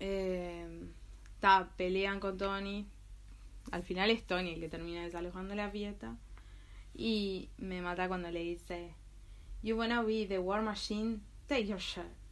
[0.00, 0.86] Eh,
[1.76, 2.86] pelean con Tony.
[3.70, 6.16] Al final es Tony el que termina desalojando la fiesta.
[6.94, 8.94] Y me mata cuando le dice:
[9.62, 11.20] You wanna be the war machine?
[11.48, 12.23] Take your shirt.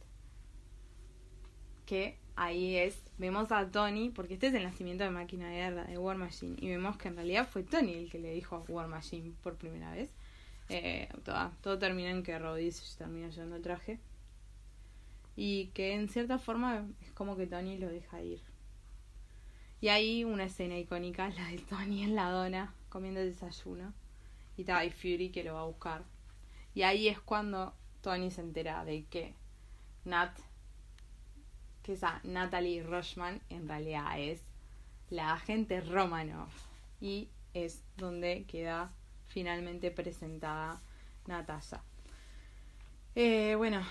[1.85, 5.83] Que ahí es, vemos a Tony, porque este es el nacimiento de Máquina de Guerra,
[5.85, 8.59] de War Machine, y vemos que en realidad fue Tony el que le dijo a
[8.71, 10.09] War Machine por primera vez.
[10.69, 13.99] Eh, todo, todo termina en que Roddy se termina llevando el traje.
[15.35, 18.41] Y que en cierta forma es como que Tony lo deja ir.
[19.81, 23.93] Y hay una escena icónica, la de Tony en la dona, comiendo desayuno.
[24.55, 26.03] Y está Fury que lo va a buscar.
[26.73, 29.33] Y ahí es cuando Tony se entera de que
[30.05, 30.37] Nat,
[31.83, 34.41] que esa Natalie Rushman, en realidad es
[35.09, 36.49] la agente Romanov.
[37.01, 38.91] Y es donde queda
[39.27, 40.81] finalmente presentada
[41.27, 41.83] Natasha.
[43.15, 43.83] Eh, bueno,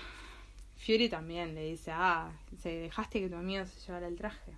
[0.77, 4.53] Fury también le dice, ah, se dejaste que tu amigo se llevara el traje.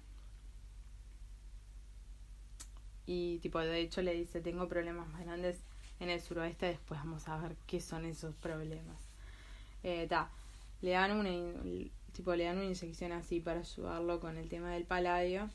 [3.06, 5.60] Y tipo, de hecho le dice, tengo problemas más grandes
[6.00, 8.98] en el suroeste, después vamos a ver qué son esos problemas.
[9.84, 10.08] Eh,
[10.82, 11.30] le dan una
[12.16, 15.50] tipo le dan una inyección así para ayudarlo con el tema del paladio.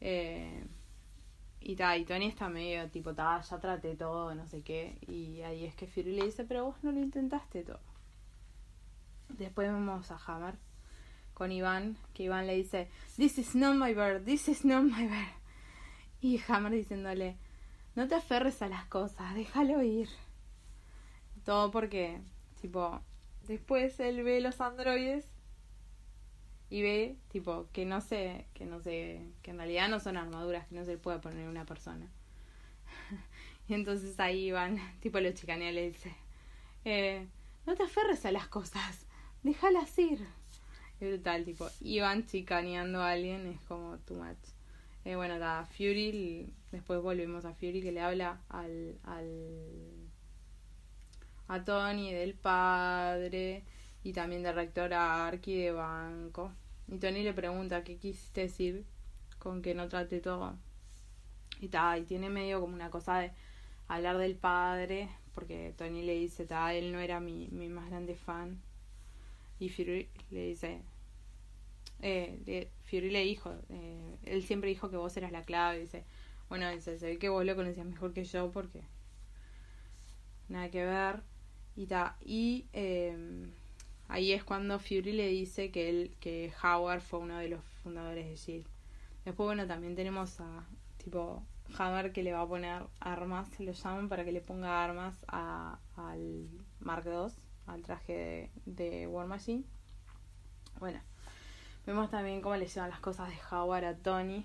[0.00, 0.66] Eh,
[1.60, 4.98] y ta, y Tony está medio tipo, ta, ya traté todo, no sé qué.
[5.06, 7.80] Y ahí es que Fury le dice, pero vos no lo intentaste todo.
[9.28, 10.56] Después vemos a Hammer
[11.34, 15.06] con Iván, que Iván le dice, This is not my bird, this is not my
[15.06, 15.34] bird.
[16.20, 17.36] Y Hammer diciéndole,
[17.94, 20.08] no te aferres a las cosas, déjalo ir.
[21.44, 22.20] Todo porque,
[22.60, 23.00] tipo,
[23.50, 25.26] después él ve los androides
[26.68, 30.68] y ve, tipo, que no sé, que no sé, que en realidad no son armaduras
[30.68, 32.08] que no se le puede poner una persona.
[33.68, 36.14] y entonces ahí van, tipo, los chicanea le dice,
[36.84, 37.26] eh,
[37.66, 39.04] no te aferres a las cosas,
[39.42, 40.24] déjalas ir.
[41.00, 44.38] Es brutal, tipo, iban chicaneando a alguien, es como too much.
[45.04, 50.09] Eh, bueno, da Fury, después volvemos a Fury que le habla al, al
[51.50, 53.64] a Tony del padre
[54.04, 56.52] y también del rector Arki de banco.
[56.86, 58.84] Y Tony le pregunta qué quisiste decir
[59.40, 60.56] con que no trate todo.
[61.60, 63.32] Y ta, y tiene medio como una cosa de
[63.88, 68.14] hablar del padre, porque Tony le dice, ta, él no era mi, mi más grande
[68.14, 68.60] fan.
[69.58, 70.82] Y Fury le dice,
[72.00, 75.80] eh, Fury le dijo, eh, él siempre dijo que vos eras la clave.
[75.80, 76.04] Dice,
[76.48, 78.82] bueno, dice, se ve que vos lo conocías mejor que yo porque
[80.48, 81.29] nada que ver.
[81.80, 83.16] Y ta, y eh,
[84.08, 88.26] ahí es cuando Fury le dice que él, que Howard fue uno de los fundadores
[88.26, 88.66] de Shield.
[89.24, 90.66] Después, bueno, también tenemos a
[90.98, 91.42] tipo
[91.78, 95.78] Hammer que le va a poner armas, lo llaman para que le ponga armas a,
[95.96, 97.32] al Mark II,
[97.66, 99.64] al traje de, de War Machine.
[100.80, 101.00] Bueno,
[101.86, 104.44] vemos también cómo le llevan las cosas de Howard a Tony.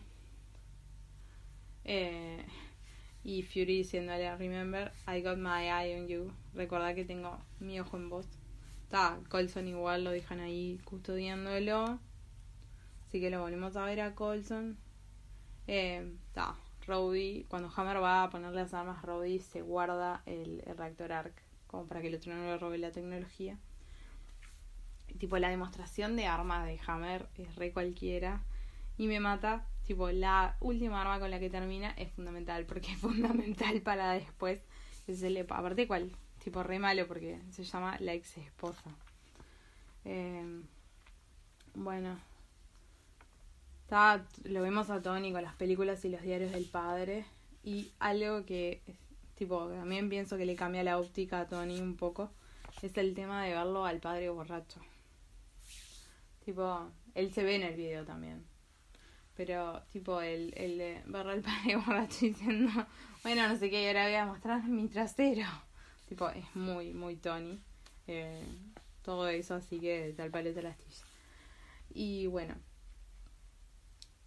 [1.83, 2.45] Eh,
[3.25, 6.31] y Fury diciéndole, remember, I got my eye on you.
[6.53, 8.27] Recuerda que tengo mi ojo en vos.
[8.83, 11.99] Está, Colson igual lo dejan ahí custodiándolo.
[13.03, 14.77] Así que lo volvemos a ver a Colson.
[15.65, 16.55] Está,
[16.87, 21.33] eh, cuando Hammer va a ponerle las armas, Rowdy se guarda el, reactor ARC.
[21.65, 23.57] Como para que el otro no le robe la tecnología.
[25.17, 28.43] Tipo, la demostración de armas de Hammer es re cualquiera.
[28.99, 32.97] Y me mata tipo, la última arma con la que termina es fundamental, porque es
[32.97, 34.61] fundamental para después
[35.05, 35.41] que se le...
[35.41, 36.11] Aparte, cual,
[36.43, 38.91] tipo, re malo, porque se llama la ex esposa.
[40.03, 40.61] Eh,
[41.75, 42.19] bueno,
[43.81, 47.25] está, lo vemos a Tony con las películas y los diarios del padre.
[47.63, 48.81] Y algo que,
[49.35, 52.31] tipo, también pienso que le cambia la óptica a Tony un poco,
[52.81, 54.79] es el tema de verlo al padre borracho.
[56.43, 58.54] Tipo, él se ve en el video también.
[59.35, 62.71] Pero, tipo, el, el de verlo al padre borracho diciendo,
[63.23, 65.45] bueno, no sé qué, ahora voy a mostrar mi trasero.
[66.07, 67.59] Tipo, es muy, muy Tony.
[68.07, 68.45] Eh,
[69.01, 71.05] todo eso, así que tal palo de la astilla.
[71.93, 72.55] Y bueno,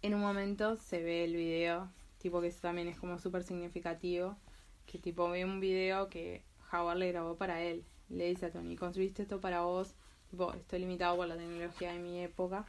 [0.01, 4.37] en un momento se ve el video, tipo que eso también es como súper significativo,
[4.85, 7.83] que tipo ve un video que Howard le grabó para él.
[8.09, 9.93] Le dice a Tony, construiste esto para vos,
[10.29, 12.65] tipo, estoy limitado por la tecnología de mi época,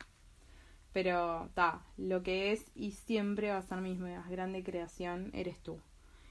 [0.93, 5.59] pero ta, lo que es y siempre va a ser mi más grande creación eres
[5.61, 5.81] tú.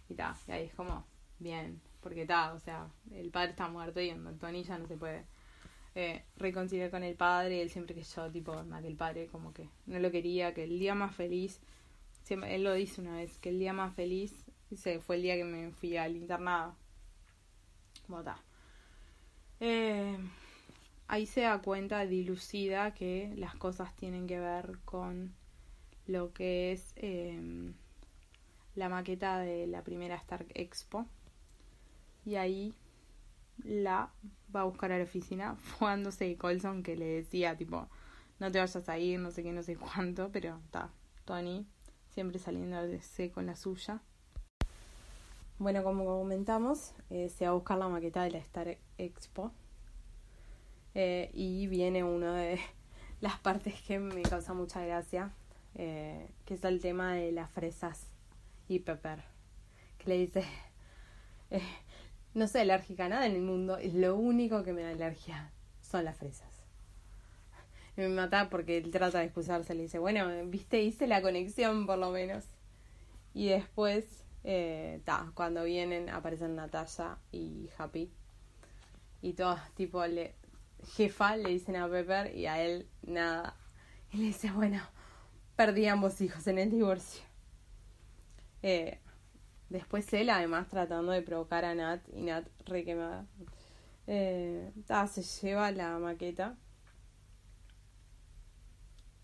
[0.10, 1.05] Y ta, y ahí es como,
[1.39, 5.26] bien, porque ta, o sea, el padre está muerto y en ya no se puede
[5.95, 7.62] eh, reconciliar con el padre.
[7.62, 10.64] Él siempre que yo, tipo, más que el padre, como que no lo quería, que
[10.64, 11.60] el día más feliz,
[12.24, 15.36] siempre, él lo dice una vez, que el día más feliz ese fue el día
[15.36, 16.76] que me fui al internado.
[18.05, 18.24] Como.
[19.60, 20.18] Eh,
[21.10, 25.34] ahí se da cuenta, dilucida, que las cosas tienen que ver con
[26.07, 27.74] lo que es em,
[28.76, 31.05] la maqueta de la primera Stark Expo.
[32.26, 32.74] Y ahí
[33.64, 34.12] la
[34.55, 37.89] va a buscar a la oficina fuándose Colson que le decía tipo
[38.39, 40.89] no te vayas a ir, no sé qué, no sé cuánto, pero está,
[41.26, 41.68] Tony
[42.07, 44.01] siempre saliendo de con la suya.
[45.57, 49.51] Bueno, como comentamos, eh, se va a buscar la maqueta de la Star Expo.
[50.95, 52.59] Eh, y viene una de
[53.21, 55.31] las partes que me causa mucha gracia,
[55.75, 58.07] eh, que es el tema de las fresas
[58.67, 59.23] y Pepper.
[59.97, 60.43] Que le dice,
[62.33, 66.05] no soy alérgica a nada en el mundo, lo único que me da alergia son
[66.05, 66.47] las fresas.
[67.97, 71.85] Y me mata porque él trata de excusarse, le dice, bueno, viste, hice la conexión
[71.85, 72.45] por lo menos.
[73.33, 75.01] Y después eh,
[75.33, 78.09] cuando vienen aparecen Natalia y Happy.
[79.21, 80.33] Y todos, tipo, le,
[80.86, 83.55] jefa le dicen a Pepper y a él nada.
[84.11, 84.82] Y le dice, bueno,
[85.55, 87.23] perdí ambos hijos en el divorcio.
[88.63, 88.99] Eh,
[89.69, 93.25] después él, además, tratando de provocar a Nat y Nat re quemada.
[94.07, 94.71] Eh,
[95.07, 96.57] se lleva la maqueta.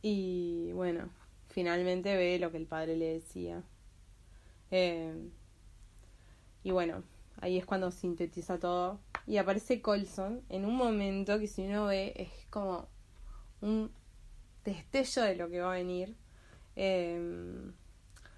[0.02, 1.10] Y bueno,
[1.50, 3.64] finalmente ve lo que el padre le decía.
[4.70, 5.32] Eh,
[6.64, 7.04] y bueno,
[7.38, 9.00] ahí es cuando sintetiza todo.
[9.28, 12.88] Y aparece Colson en un momento que si uno ve es como
[13.62, 13.92] un
[14.64, 16.16] destello de lo que va a venir.
[16.76, 17.72] Eh,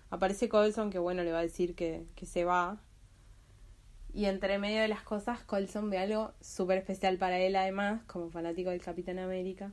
[0.10, 2.82] aparece Colson que bueno, le va a decir que, que se va.
[4.14, 8.30] Y entre medio de las cosas, Colson ve algo súper especial para él, además, como
[8.32, 9.72] fanático del Capitán América.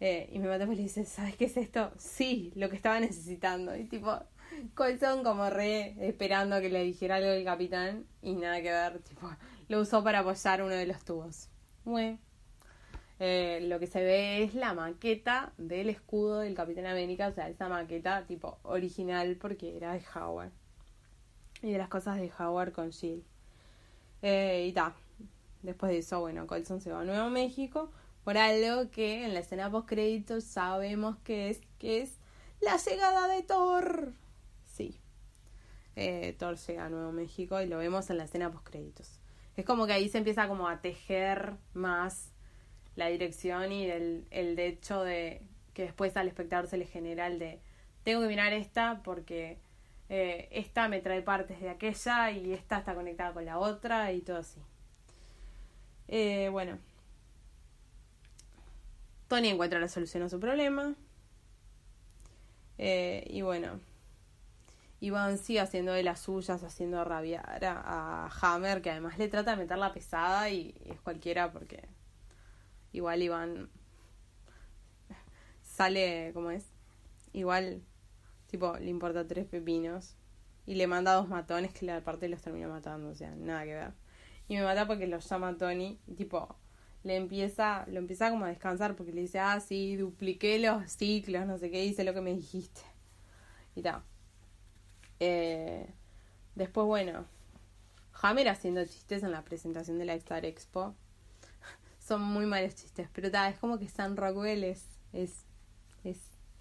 [0.00, 1.92] Eh, y me mata porque le dice, ¿sabes qué es esto?
[1.96, 3.76] Sí, lo que estaba necesitando.
[3.76, 4.18] Y tipo,
[4.74, 9.30] Colson como re esperando que le dijera algo el capitán y nada que ver, tipo,
[9.68, 11.48] lo usó para apoyar uno de los tubos.
[11.84, 12.18] Bueno,
[13.18, 17.48] eh, lo que se ve es la maqueta del escudo del Capitán América, o sea,
[17.48, 20.50] esa maqueta tipo original porque era de Howard.
[21.62, 23.24] Y de las cosas de Howard con Jill.
[24.22, 24.94] Eh, y ta.
[25.62, 27.92] Después de eso, bueno, Colson se va a Nuevo México
[28.24, 32.18] por algo que en la escena post créditos sabemos que es que es
[32.60, 34.12] la llegada de Thor.
[35.96, 36.36] Eh,
[36.66, 39.20] llega a Nuevo México y lo vemos en la escena post créditos.
[39.56, 42.32] Es como que ahí se empieza como a tejer más
[42.96, 45.42] la dirección y el, el de hecho de
[45.74, 47.60] que después al espectador se le genera el de
[48.04, 49.58] tengo que mirar esta porque
[50.08, 54.20] eh, esta me trae partes de aquella y esta está conectada con la otra y
[54.20, 54.60] todo así.
[56.08, 56.78] Eh, bueno,
[59.28, 60.94] Tony encuentra la solución a su problema.
[62.78, 63.80] Eh, y bueno,
[65.02, 69.56] Iván sigue haciendo de las suyas, haciendo rabiar a, Hammer, que además le trata de
[69.56, 71.88] meter la pesada y, es cualquiera porque
[72.92, 73.68] igual Iván
[75.60, 76.70] sale, como es?
[77.32, 77.82] Igual,
[78.46, 80.14] tipo, le importa tres pepinos
[80.66, 83.74] y le manda dos matones que la parte los termina matando, o sea, nada que
[83.74, 83.92] ver.
[84.46, 86.54] Y me mata porque los llama Tony y tipo,
[87.02, 91.44] le empieza, lo empieza como a descansar porque le dice, ah, sí, dupliqué los ciclos,
[91.44, 92.82] no sé qué, hice lo que me dijiste.
[93.74, 94.04] Y tal.
[95.24, 95.86] Eh,
[96.56, 97.26] después, bueno,
[98.20, 100.96] Hammer haciendo chistes en la presentación de la Star Expo.
[102.00, 105.44] Son muy malos chistes, pero tal, es como que San Rockwell es, es,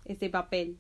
[0.05, 0.77] ese papel.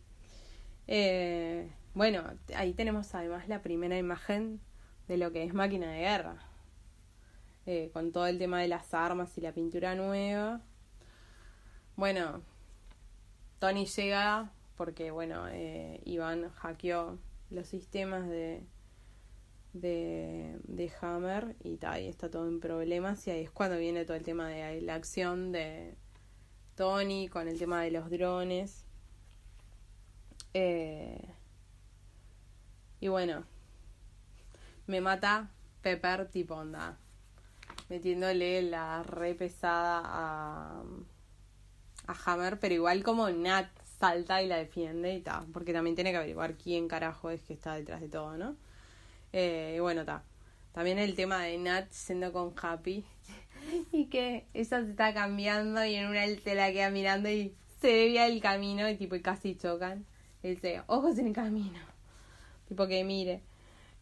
[0.85, 2.23] Eh, bueno,
[2.55, 4.61] ahí tenemos además la primera imagen
[5.07, 6.35] de lo que es máquina de guerra.
[7.65, 10.61] Eh, con todo el tema de las armas y la pintura nueva.
[11.95, 12.43] Bueno,
[13.57, 15.45] Tony llega porque, bueno,
[16.05, 17.17] Iván hackeó
[17.51, 18.63] los sistemas de,
[19.73, 24.17] de, de Hammer y, ahí está todo en problemas y ahí es cuando viene todo
[24.17, 25.95] el tema de la acción de
[26.75, 28.85] Tony con el tema de los drones.
[30.53, 31.33] Eh,
[32.99, 33.43] y bueno,
[34.87, 35.49] me mata
[35.81, 36.97] Pepper tipo onda,
[37.89, 40.83] metiéndole la re pesada a,
[42.07, 43.69] a Hammer, pero igual como Nat
[44.01, 47.53] salta y la defiende y ta, porque también tiene que averiguar quién carajo es que
[47.53, 48.55] está detrás de todo, ¿no?
[49.31, 50.23] Eh, y bueno, ta.
[50.73, 53.05] También el tema de Nat siendo con Happy
[53.91, 57.53] y que ella se está cambiando y en una él se la queda mirando y
[57.79, 60.05] se desvía el camino y tipo y casi chocan.
[60.41, 61.79] Él dice, ojos en el camino.
[62.67, 63.41] Tipo que mire.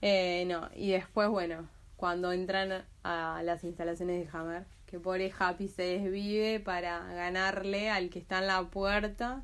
[0.02, 5.68] Eh, no, y después, bueno, cuando entran a las instalaciones de Hammer, que pobre Happy
[5.68, 9.44] se desvive para ganarle al que está en la puerta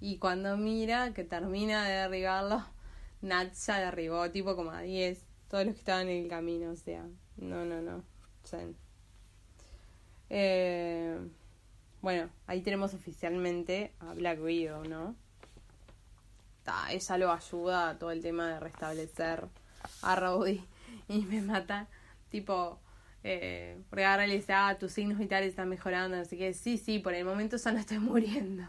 [0.00, 2.64] y cuando mira que termina de derribarlo,
[3.22, 6.76] Nat ya derribó tipo como a 10, todos los que estaban en el camino, o
[6.76, 8.04] sea, no, no, no.
[10.28, 11.18] Eh,
[12.00, 15.16] bueno, ahí tenemos oficialmente a Black Widow, ¿no?
[16.90, 19.46] ella lo ayuda a todo el tema de restablecer
[20.02, 20.64] a Rowdy
[21.08, 21.88] y me mata,
[22.30, 22.80] tipo,
[23.28, 27.24] Eh, porque dice, ah, tus signos vitales están mejorando, así que sí, sí, por el
[27.24, 28.62] momento ya no estoy muriendo.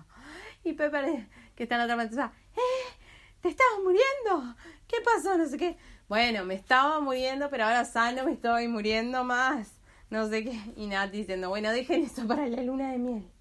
[0.63, 2.97] Y Pepper, que está en la otra pantalla, ¡eh!
[3.41, 4.55] ¿Te estabas muriendo?
[4.87, 5.37] ¿Qué pasó?
[5.37, 5.77] No sé qué.
[6.09, 9.79] Bueno, me estaba muriendo, pero ahora sano me estoy muriendo más.
[10.09, 10.59] No sé qué.
[10.75, 13.31] Y Nat diciendo, bueno, dejen eso para la luna de miel.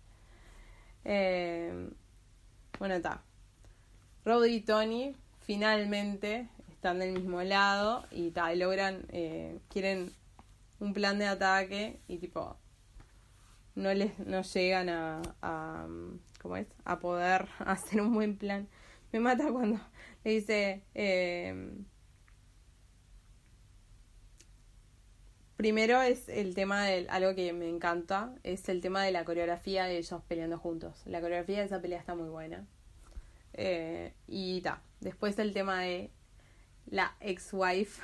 [1.04, 1.90] Eh,
[2.78, 3.22] bueno, está.
[4.24, 10.12] Rody y Tony finalmente están del mismo lado y tal, logran, eh, quieren
[10.80, 12.56] un plan de ataque y tipo
[13.76, 15.86] no les no llegan a
[16.46, 16.68] ¿cómo es?
[16.84, 18.68] a poder hacer un buen plan.
[19.12, 19.80] Me mata cuando
[20.22, 21.72] le dice eh,
[25.56, 29.86] primero es el tema de algo que me encanta, es el tema de la coreografía
[29.86, 31.02] de ellos peleando juntos.
[31.04, 32.64] La coreografía de esa pelea está muy buena.
[33.54, 34.82] Eh, y ta.
[35.00, 36.10] Después el tema de
[36.86, 38.00] la ex-wife.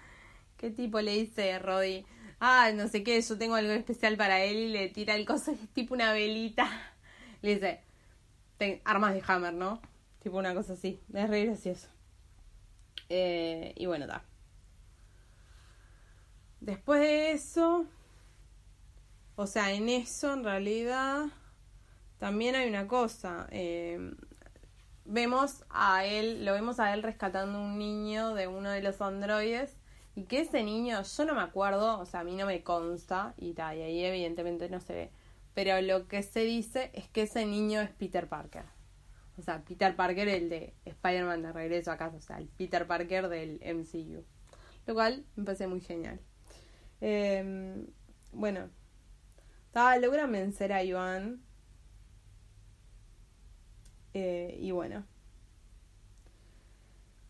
[0.58, 2.04] ¿Qué tipo le dice Roddy?
[2.38, 5.50] Ah, no sé qué, yo tengo algo especial para él y le tira el coso,
[5.50, 6.89] es tipo una velita.
[7.42, 9.80] Le dice, armas de Hammer, ¿no?
[10.22, 11.00] Tipo una cosa así.
[11.12, 11.88] Es re gracioso.
[13.08, 14.24] Eh, y bueno, da.
[16.60, 17.86] Después de eso,
[19.36, 21.26] o sea, en eso en realidad
[22.18, 23.46] también hay una cosa.
[23.50, 24.14] Eh,
[25.06, 29.76] vemos a él, lo vemos a él rescatando un niño de uno de los androides
[30.14, 33.34] y que ese niño, yo no me acuerdo, o sea, a mí no me consta
[33.38, 35.10] y tal, y ahí evidentemente no se ve,
[35.62, 38.64] pero lo que se dice es que ese niño es Peter Parker.
[39.36, 42.86] O sea, Peter Parker, el de Spider-Man de regreso a casa, o sea, el Peter
[42.86, 44.24] Parker del MCU.
[44.86, 46.18] Lo cual me parece muy genial.
[47.02, 47.84] Eh,
[48.32, 48.70] bueno,
[50.00, 51.42] logran vencer a Iván
[54.14, 55.04] eh, y bueno.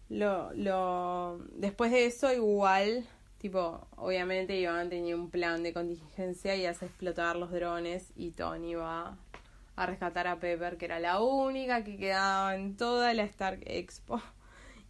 [0.08, 3.08] Lo, lo, después de eso, igual,
[3.40, 8.74] tipo, obviamente Iván tenía un plan de contingencia y hace explotar los drones y Tony
[8.74, 9.16] va
[9.76, 14.20] a rescatar a Pepper, que era la única que quedaba en toda la Stark Expo.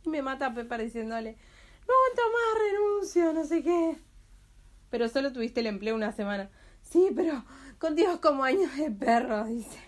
[0.05, 1.37] Y me mata a Pepper diciéndole,
[1.87, 3.97] no aguanto más, renuncio, no sé qué.
[4.91, 6.51] Pero solo tuviste el empleo una semana.
[6.83, 7.45] Sí, pero
[7.79, 9.79] contigo como años de perro, dice.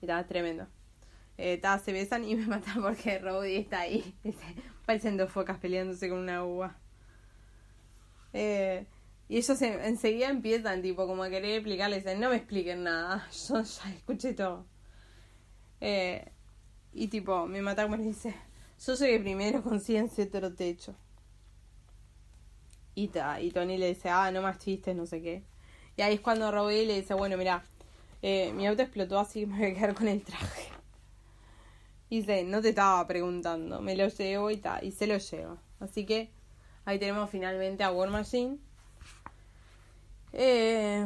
[0.00, 0.68] Y estaba tremendo.
[1.36, 4.14] Eh, se besan y me matan porque Rowdy está ahí.
[4.22, 4.54] Dice,
[4.86, 6.78] parecen dos focas peleándose con una uva.
[8.32, 8.86] Eh,
[9.28, 11.96] y ellos enseguida empiezan, tipo, como a querer explicarle.
[11.96, 13.28] Dicen, no me expliquen nada.
[13.48, 14.66] Yo ya escuché todo.
[15.80, 16.32] Eh,
[16.92, 18.34] y tipo, me mata como dice,
[18.78, 20.94] yo soy el primero con ciencia otro techo.
[22.94, 25.44] Y, ta, y Tony le dice, ah, no más chistes, no sé qué.
[25.96, 27.62] Y ahí es cuando Robbie le dice, bueno, mira,
[28.22, 30.75] eh, mi auto explotó así que me voy a quedar con el traje.
[32.10, 35.56] Dice, no te estaba preguntando, me lo llevo y ta, y se lo lleva.
[35.80, 36.30] Así que
[36.84, 38.58] ahí tenemos finalmente a War Machine.
[40.32, 41.04] Eh,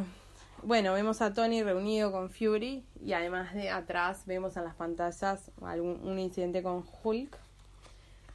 [0.63, 5.51] bueno, vemos a Tony reunido con Fury y además de atrás vemos en las pantallas
[5.63, 7.39] algún, un incidente con Hulk.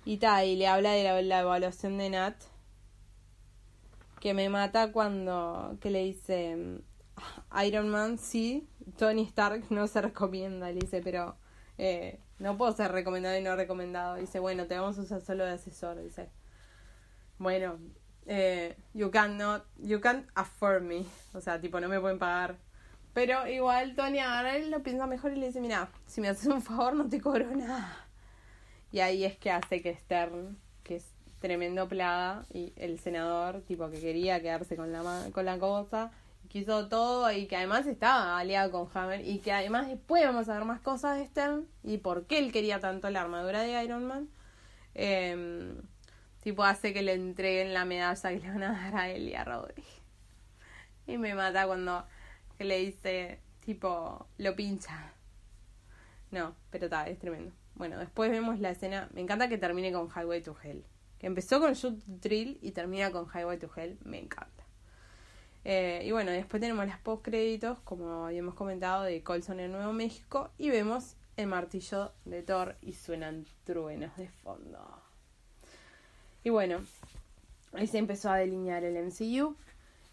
[0.06, 2.36] Y ta, y le habla de la evaluación de Nat
[4.26, 10.02] que me mata cuando que le dice mm, Iron Man sí, Tony Stark no se
[10.02, 11.36] recomienda, le dice, pero
[11.78, 14.16] eh, no puedo ser recomendado y no recomendado.
[14.16, 16.30] Dice, bueno, te vamos a usar solo de asesor, dice.
[17.38, 17.78] Bueno,
[18.26, 21.06] eh, you cannot, you can't afford me.
[21.34, 22.58] O sea, tipo, no me pueden pagar.
[23.14, 26.48] Pero igual Tony ahora él lo piensa mejor y le dice, mira, si me haces
[26.48, 28.06] un favor no te cobro nada.
[28.92, 33.90] Y ahí es que hace que Stern, que es tremendo plaga y el senador tipo
[33.90, 36.12] que quería quedarse con la con la cosa
[36.56, 40.54] quiso todo y que además estaba aliado con Hammer y que además después vamos a
[40.54, 44.06] ver más cosas de Stern y por qué él quería tanto la armadura de Iron
[44.06, 44.30] Man.
[44.94, 45.82] Em,
[46.42, 49.36] tipo hace que le entreguen la medalla que le van a dar a él y
[49.36, 49.84] a Rodri
[51.08, 52.06] y me mata cuando
[52.60, 55.12] le dice tipo lo pincha.
[56.32, 57.54] No pero está es tremendo.
[57.74, 59.10] Bueno después vemos la escena.
[59.14, 60.86] Me encanta que termine con Highway to Hell.
[61.20, 64.65] Que empezó con Shoot Drill y termina con Highway to Hell, me encanta.
[65.66, 69.94] Eh, y bueno, después tenemos las post créditos, como habíamos comentado, de Colson en Nuevo
[69.94, 74.80] México, y vemos el martillo de Thor y suenan truenos de fondo.
[76.44, 76.86] Y bueno,
[77.74, 79.56] ahí se empezó a delinear el MCU.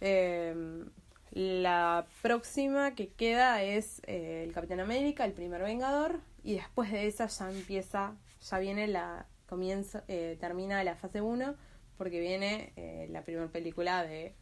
[0.00, 0.84] Eh,
[1.30, 7.06] la próxima que queda es eh, el Capitán América, el primer Vengador, y después de
[7.06, 11.54] esa ya empieza, ya viene la comienza, eh, termina la fase 1
[11.98, 12.72] porque viene
[13.10, 14.34] la primera película de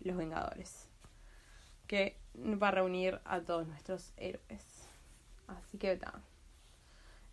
[0.00, 0.88] Los Vengadores,
[1.86, 4.88] que va a reunir a todos nuestros héroes.
[5.46, 6.20] Así que está.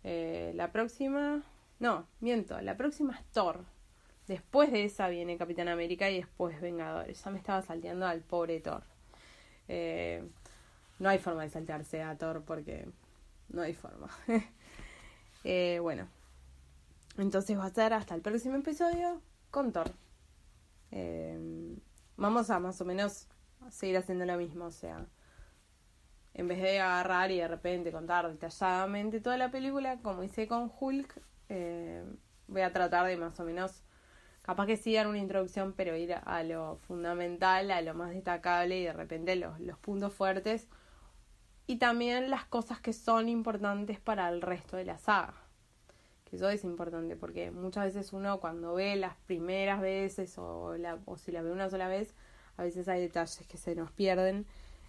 [0.04, 1.42] Eh, la próxima,
[1.78, 3.64] no, miento, la próxima es Thor.
[4.26, 7.22] Después de esa viene Capitán América y después Vengadores.
[7.24, 8.82] Ya me estaba salteando al pobre Thor.
[9.68, 10.26] Eh,
[10.98, 12.88] no hay forma de saltearse a Thor porque
[13.48, 14.08] no hay forma.
[15.44, 16.08] Eh, bueno,
[17.16, 19.92] entonces va a ser hasta el próximo episodio con Thor.
[22.18, 23.28] Vamos a más o menos
[23.70, 25.06] seguir haciendo lo mismo, o sea,
[26.34, 30.70] en vez de agarrar y de repente contar detalladamente toda la película, como hice con
[30.78, 31.22] Hulk,
[32.48, 33.82] voy a tratar de más o menos
[34.42, 38.78] capaz que sí dar una introducción, pero ir a lo fundamental, a lo más destacable
[38.78, 40.68] y de repente los, los puntos fuertes
[41.66, 45.47] y también las cosas que son importantes para el resto de la saga.
[46.28, 50.98] Que eso es importante porque muchas veces uno cuando ve las primeras veces o, la,
[51.06, 52.14] o si la ve una sola vez,
[52.56, 54.46] a veces hay detalles que se nos pierden.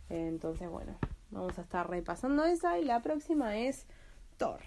[0.10, 0.98] Entonces, bueno,
[1.32, 3.86] vamos a estar repasando esa y la próxima es
[4.38, 4.60] Thor.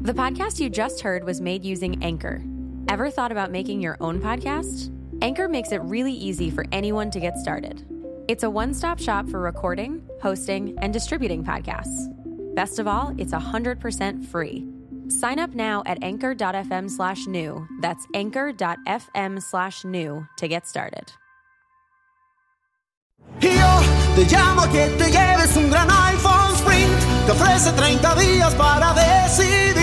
[0.00, 2.40] The podcast you just heard was made using Anchor.
[2.88, 4.90] Ever thought about making your own podcast?
[5.20, 7.84] Anchor makes it really easy for anyone to get started.
[8.28, 12.14] It's a one stop shop for recording, hosting, and distributing podcasts.
[12.54, 14.66] Best of all, it's 100% free.
[15.08, 17.66] Sign up now at anchor.fm slash new.
[17.80, 21.12] That's anchor.fm slash new to get started.
[23.40, 23.80] Yo
[24.16, 27.26] te llamo que te lleves un gran iPhone Sprint.
[27.26, 29.67] Te ofrece 30 días para decidir.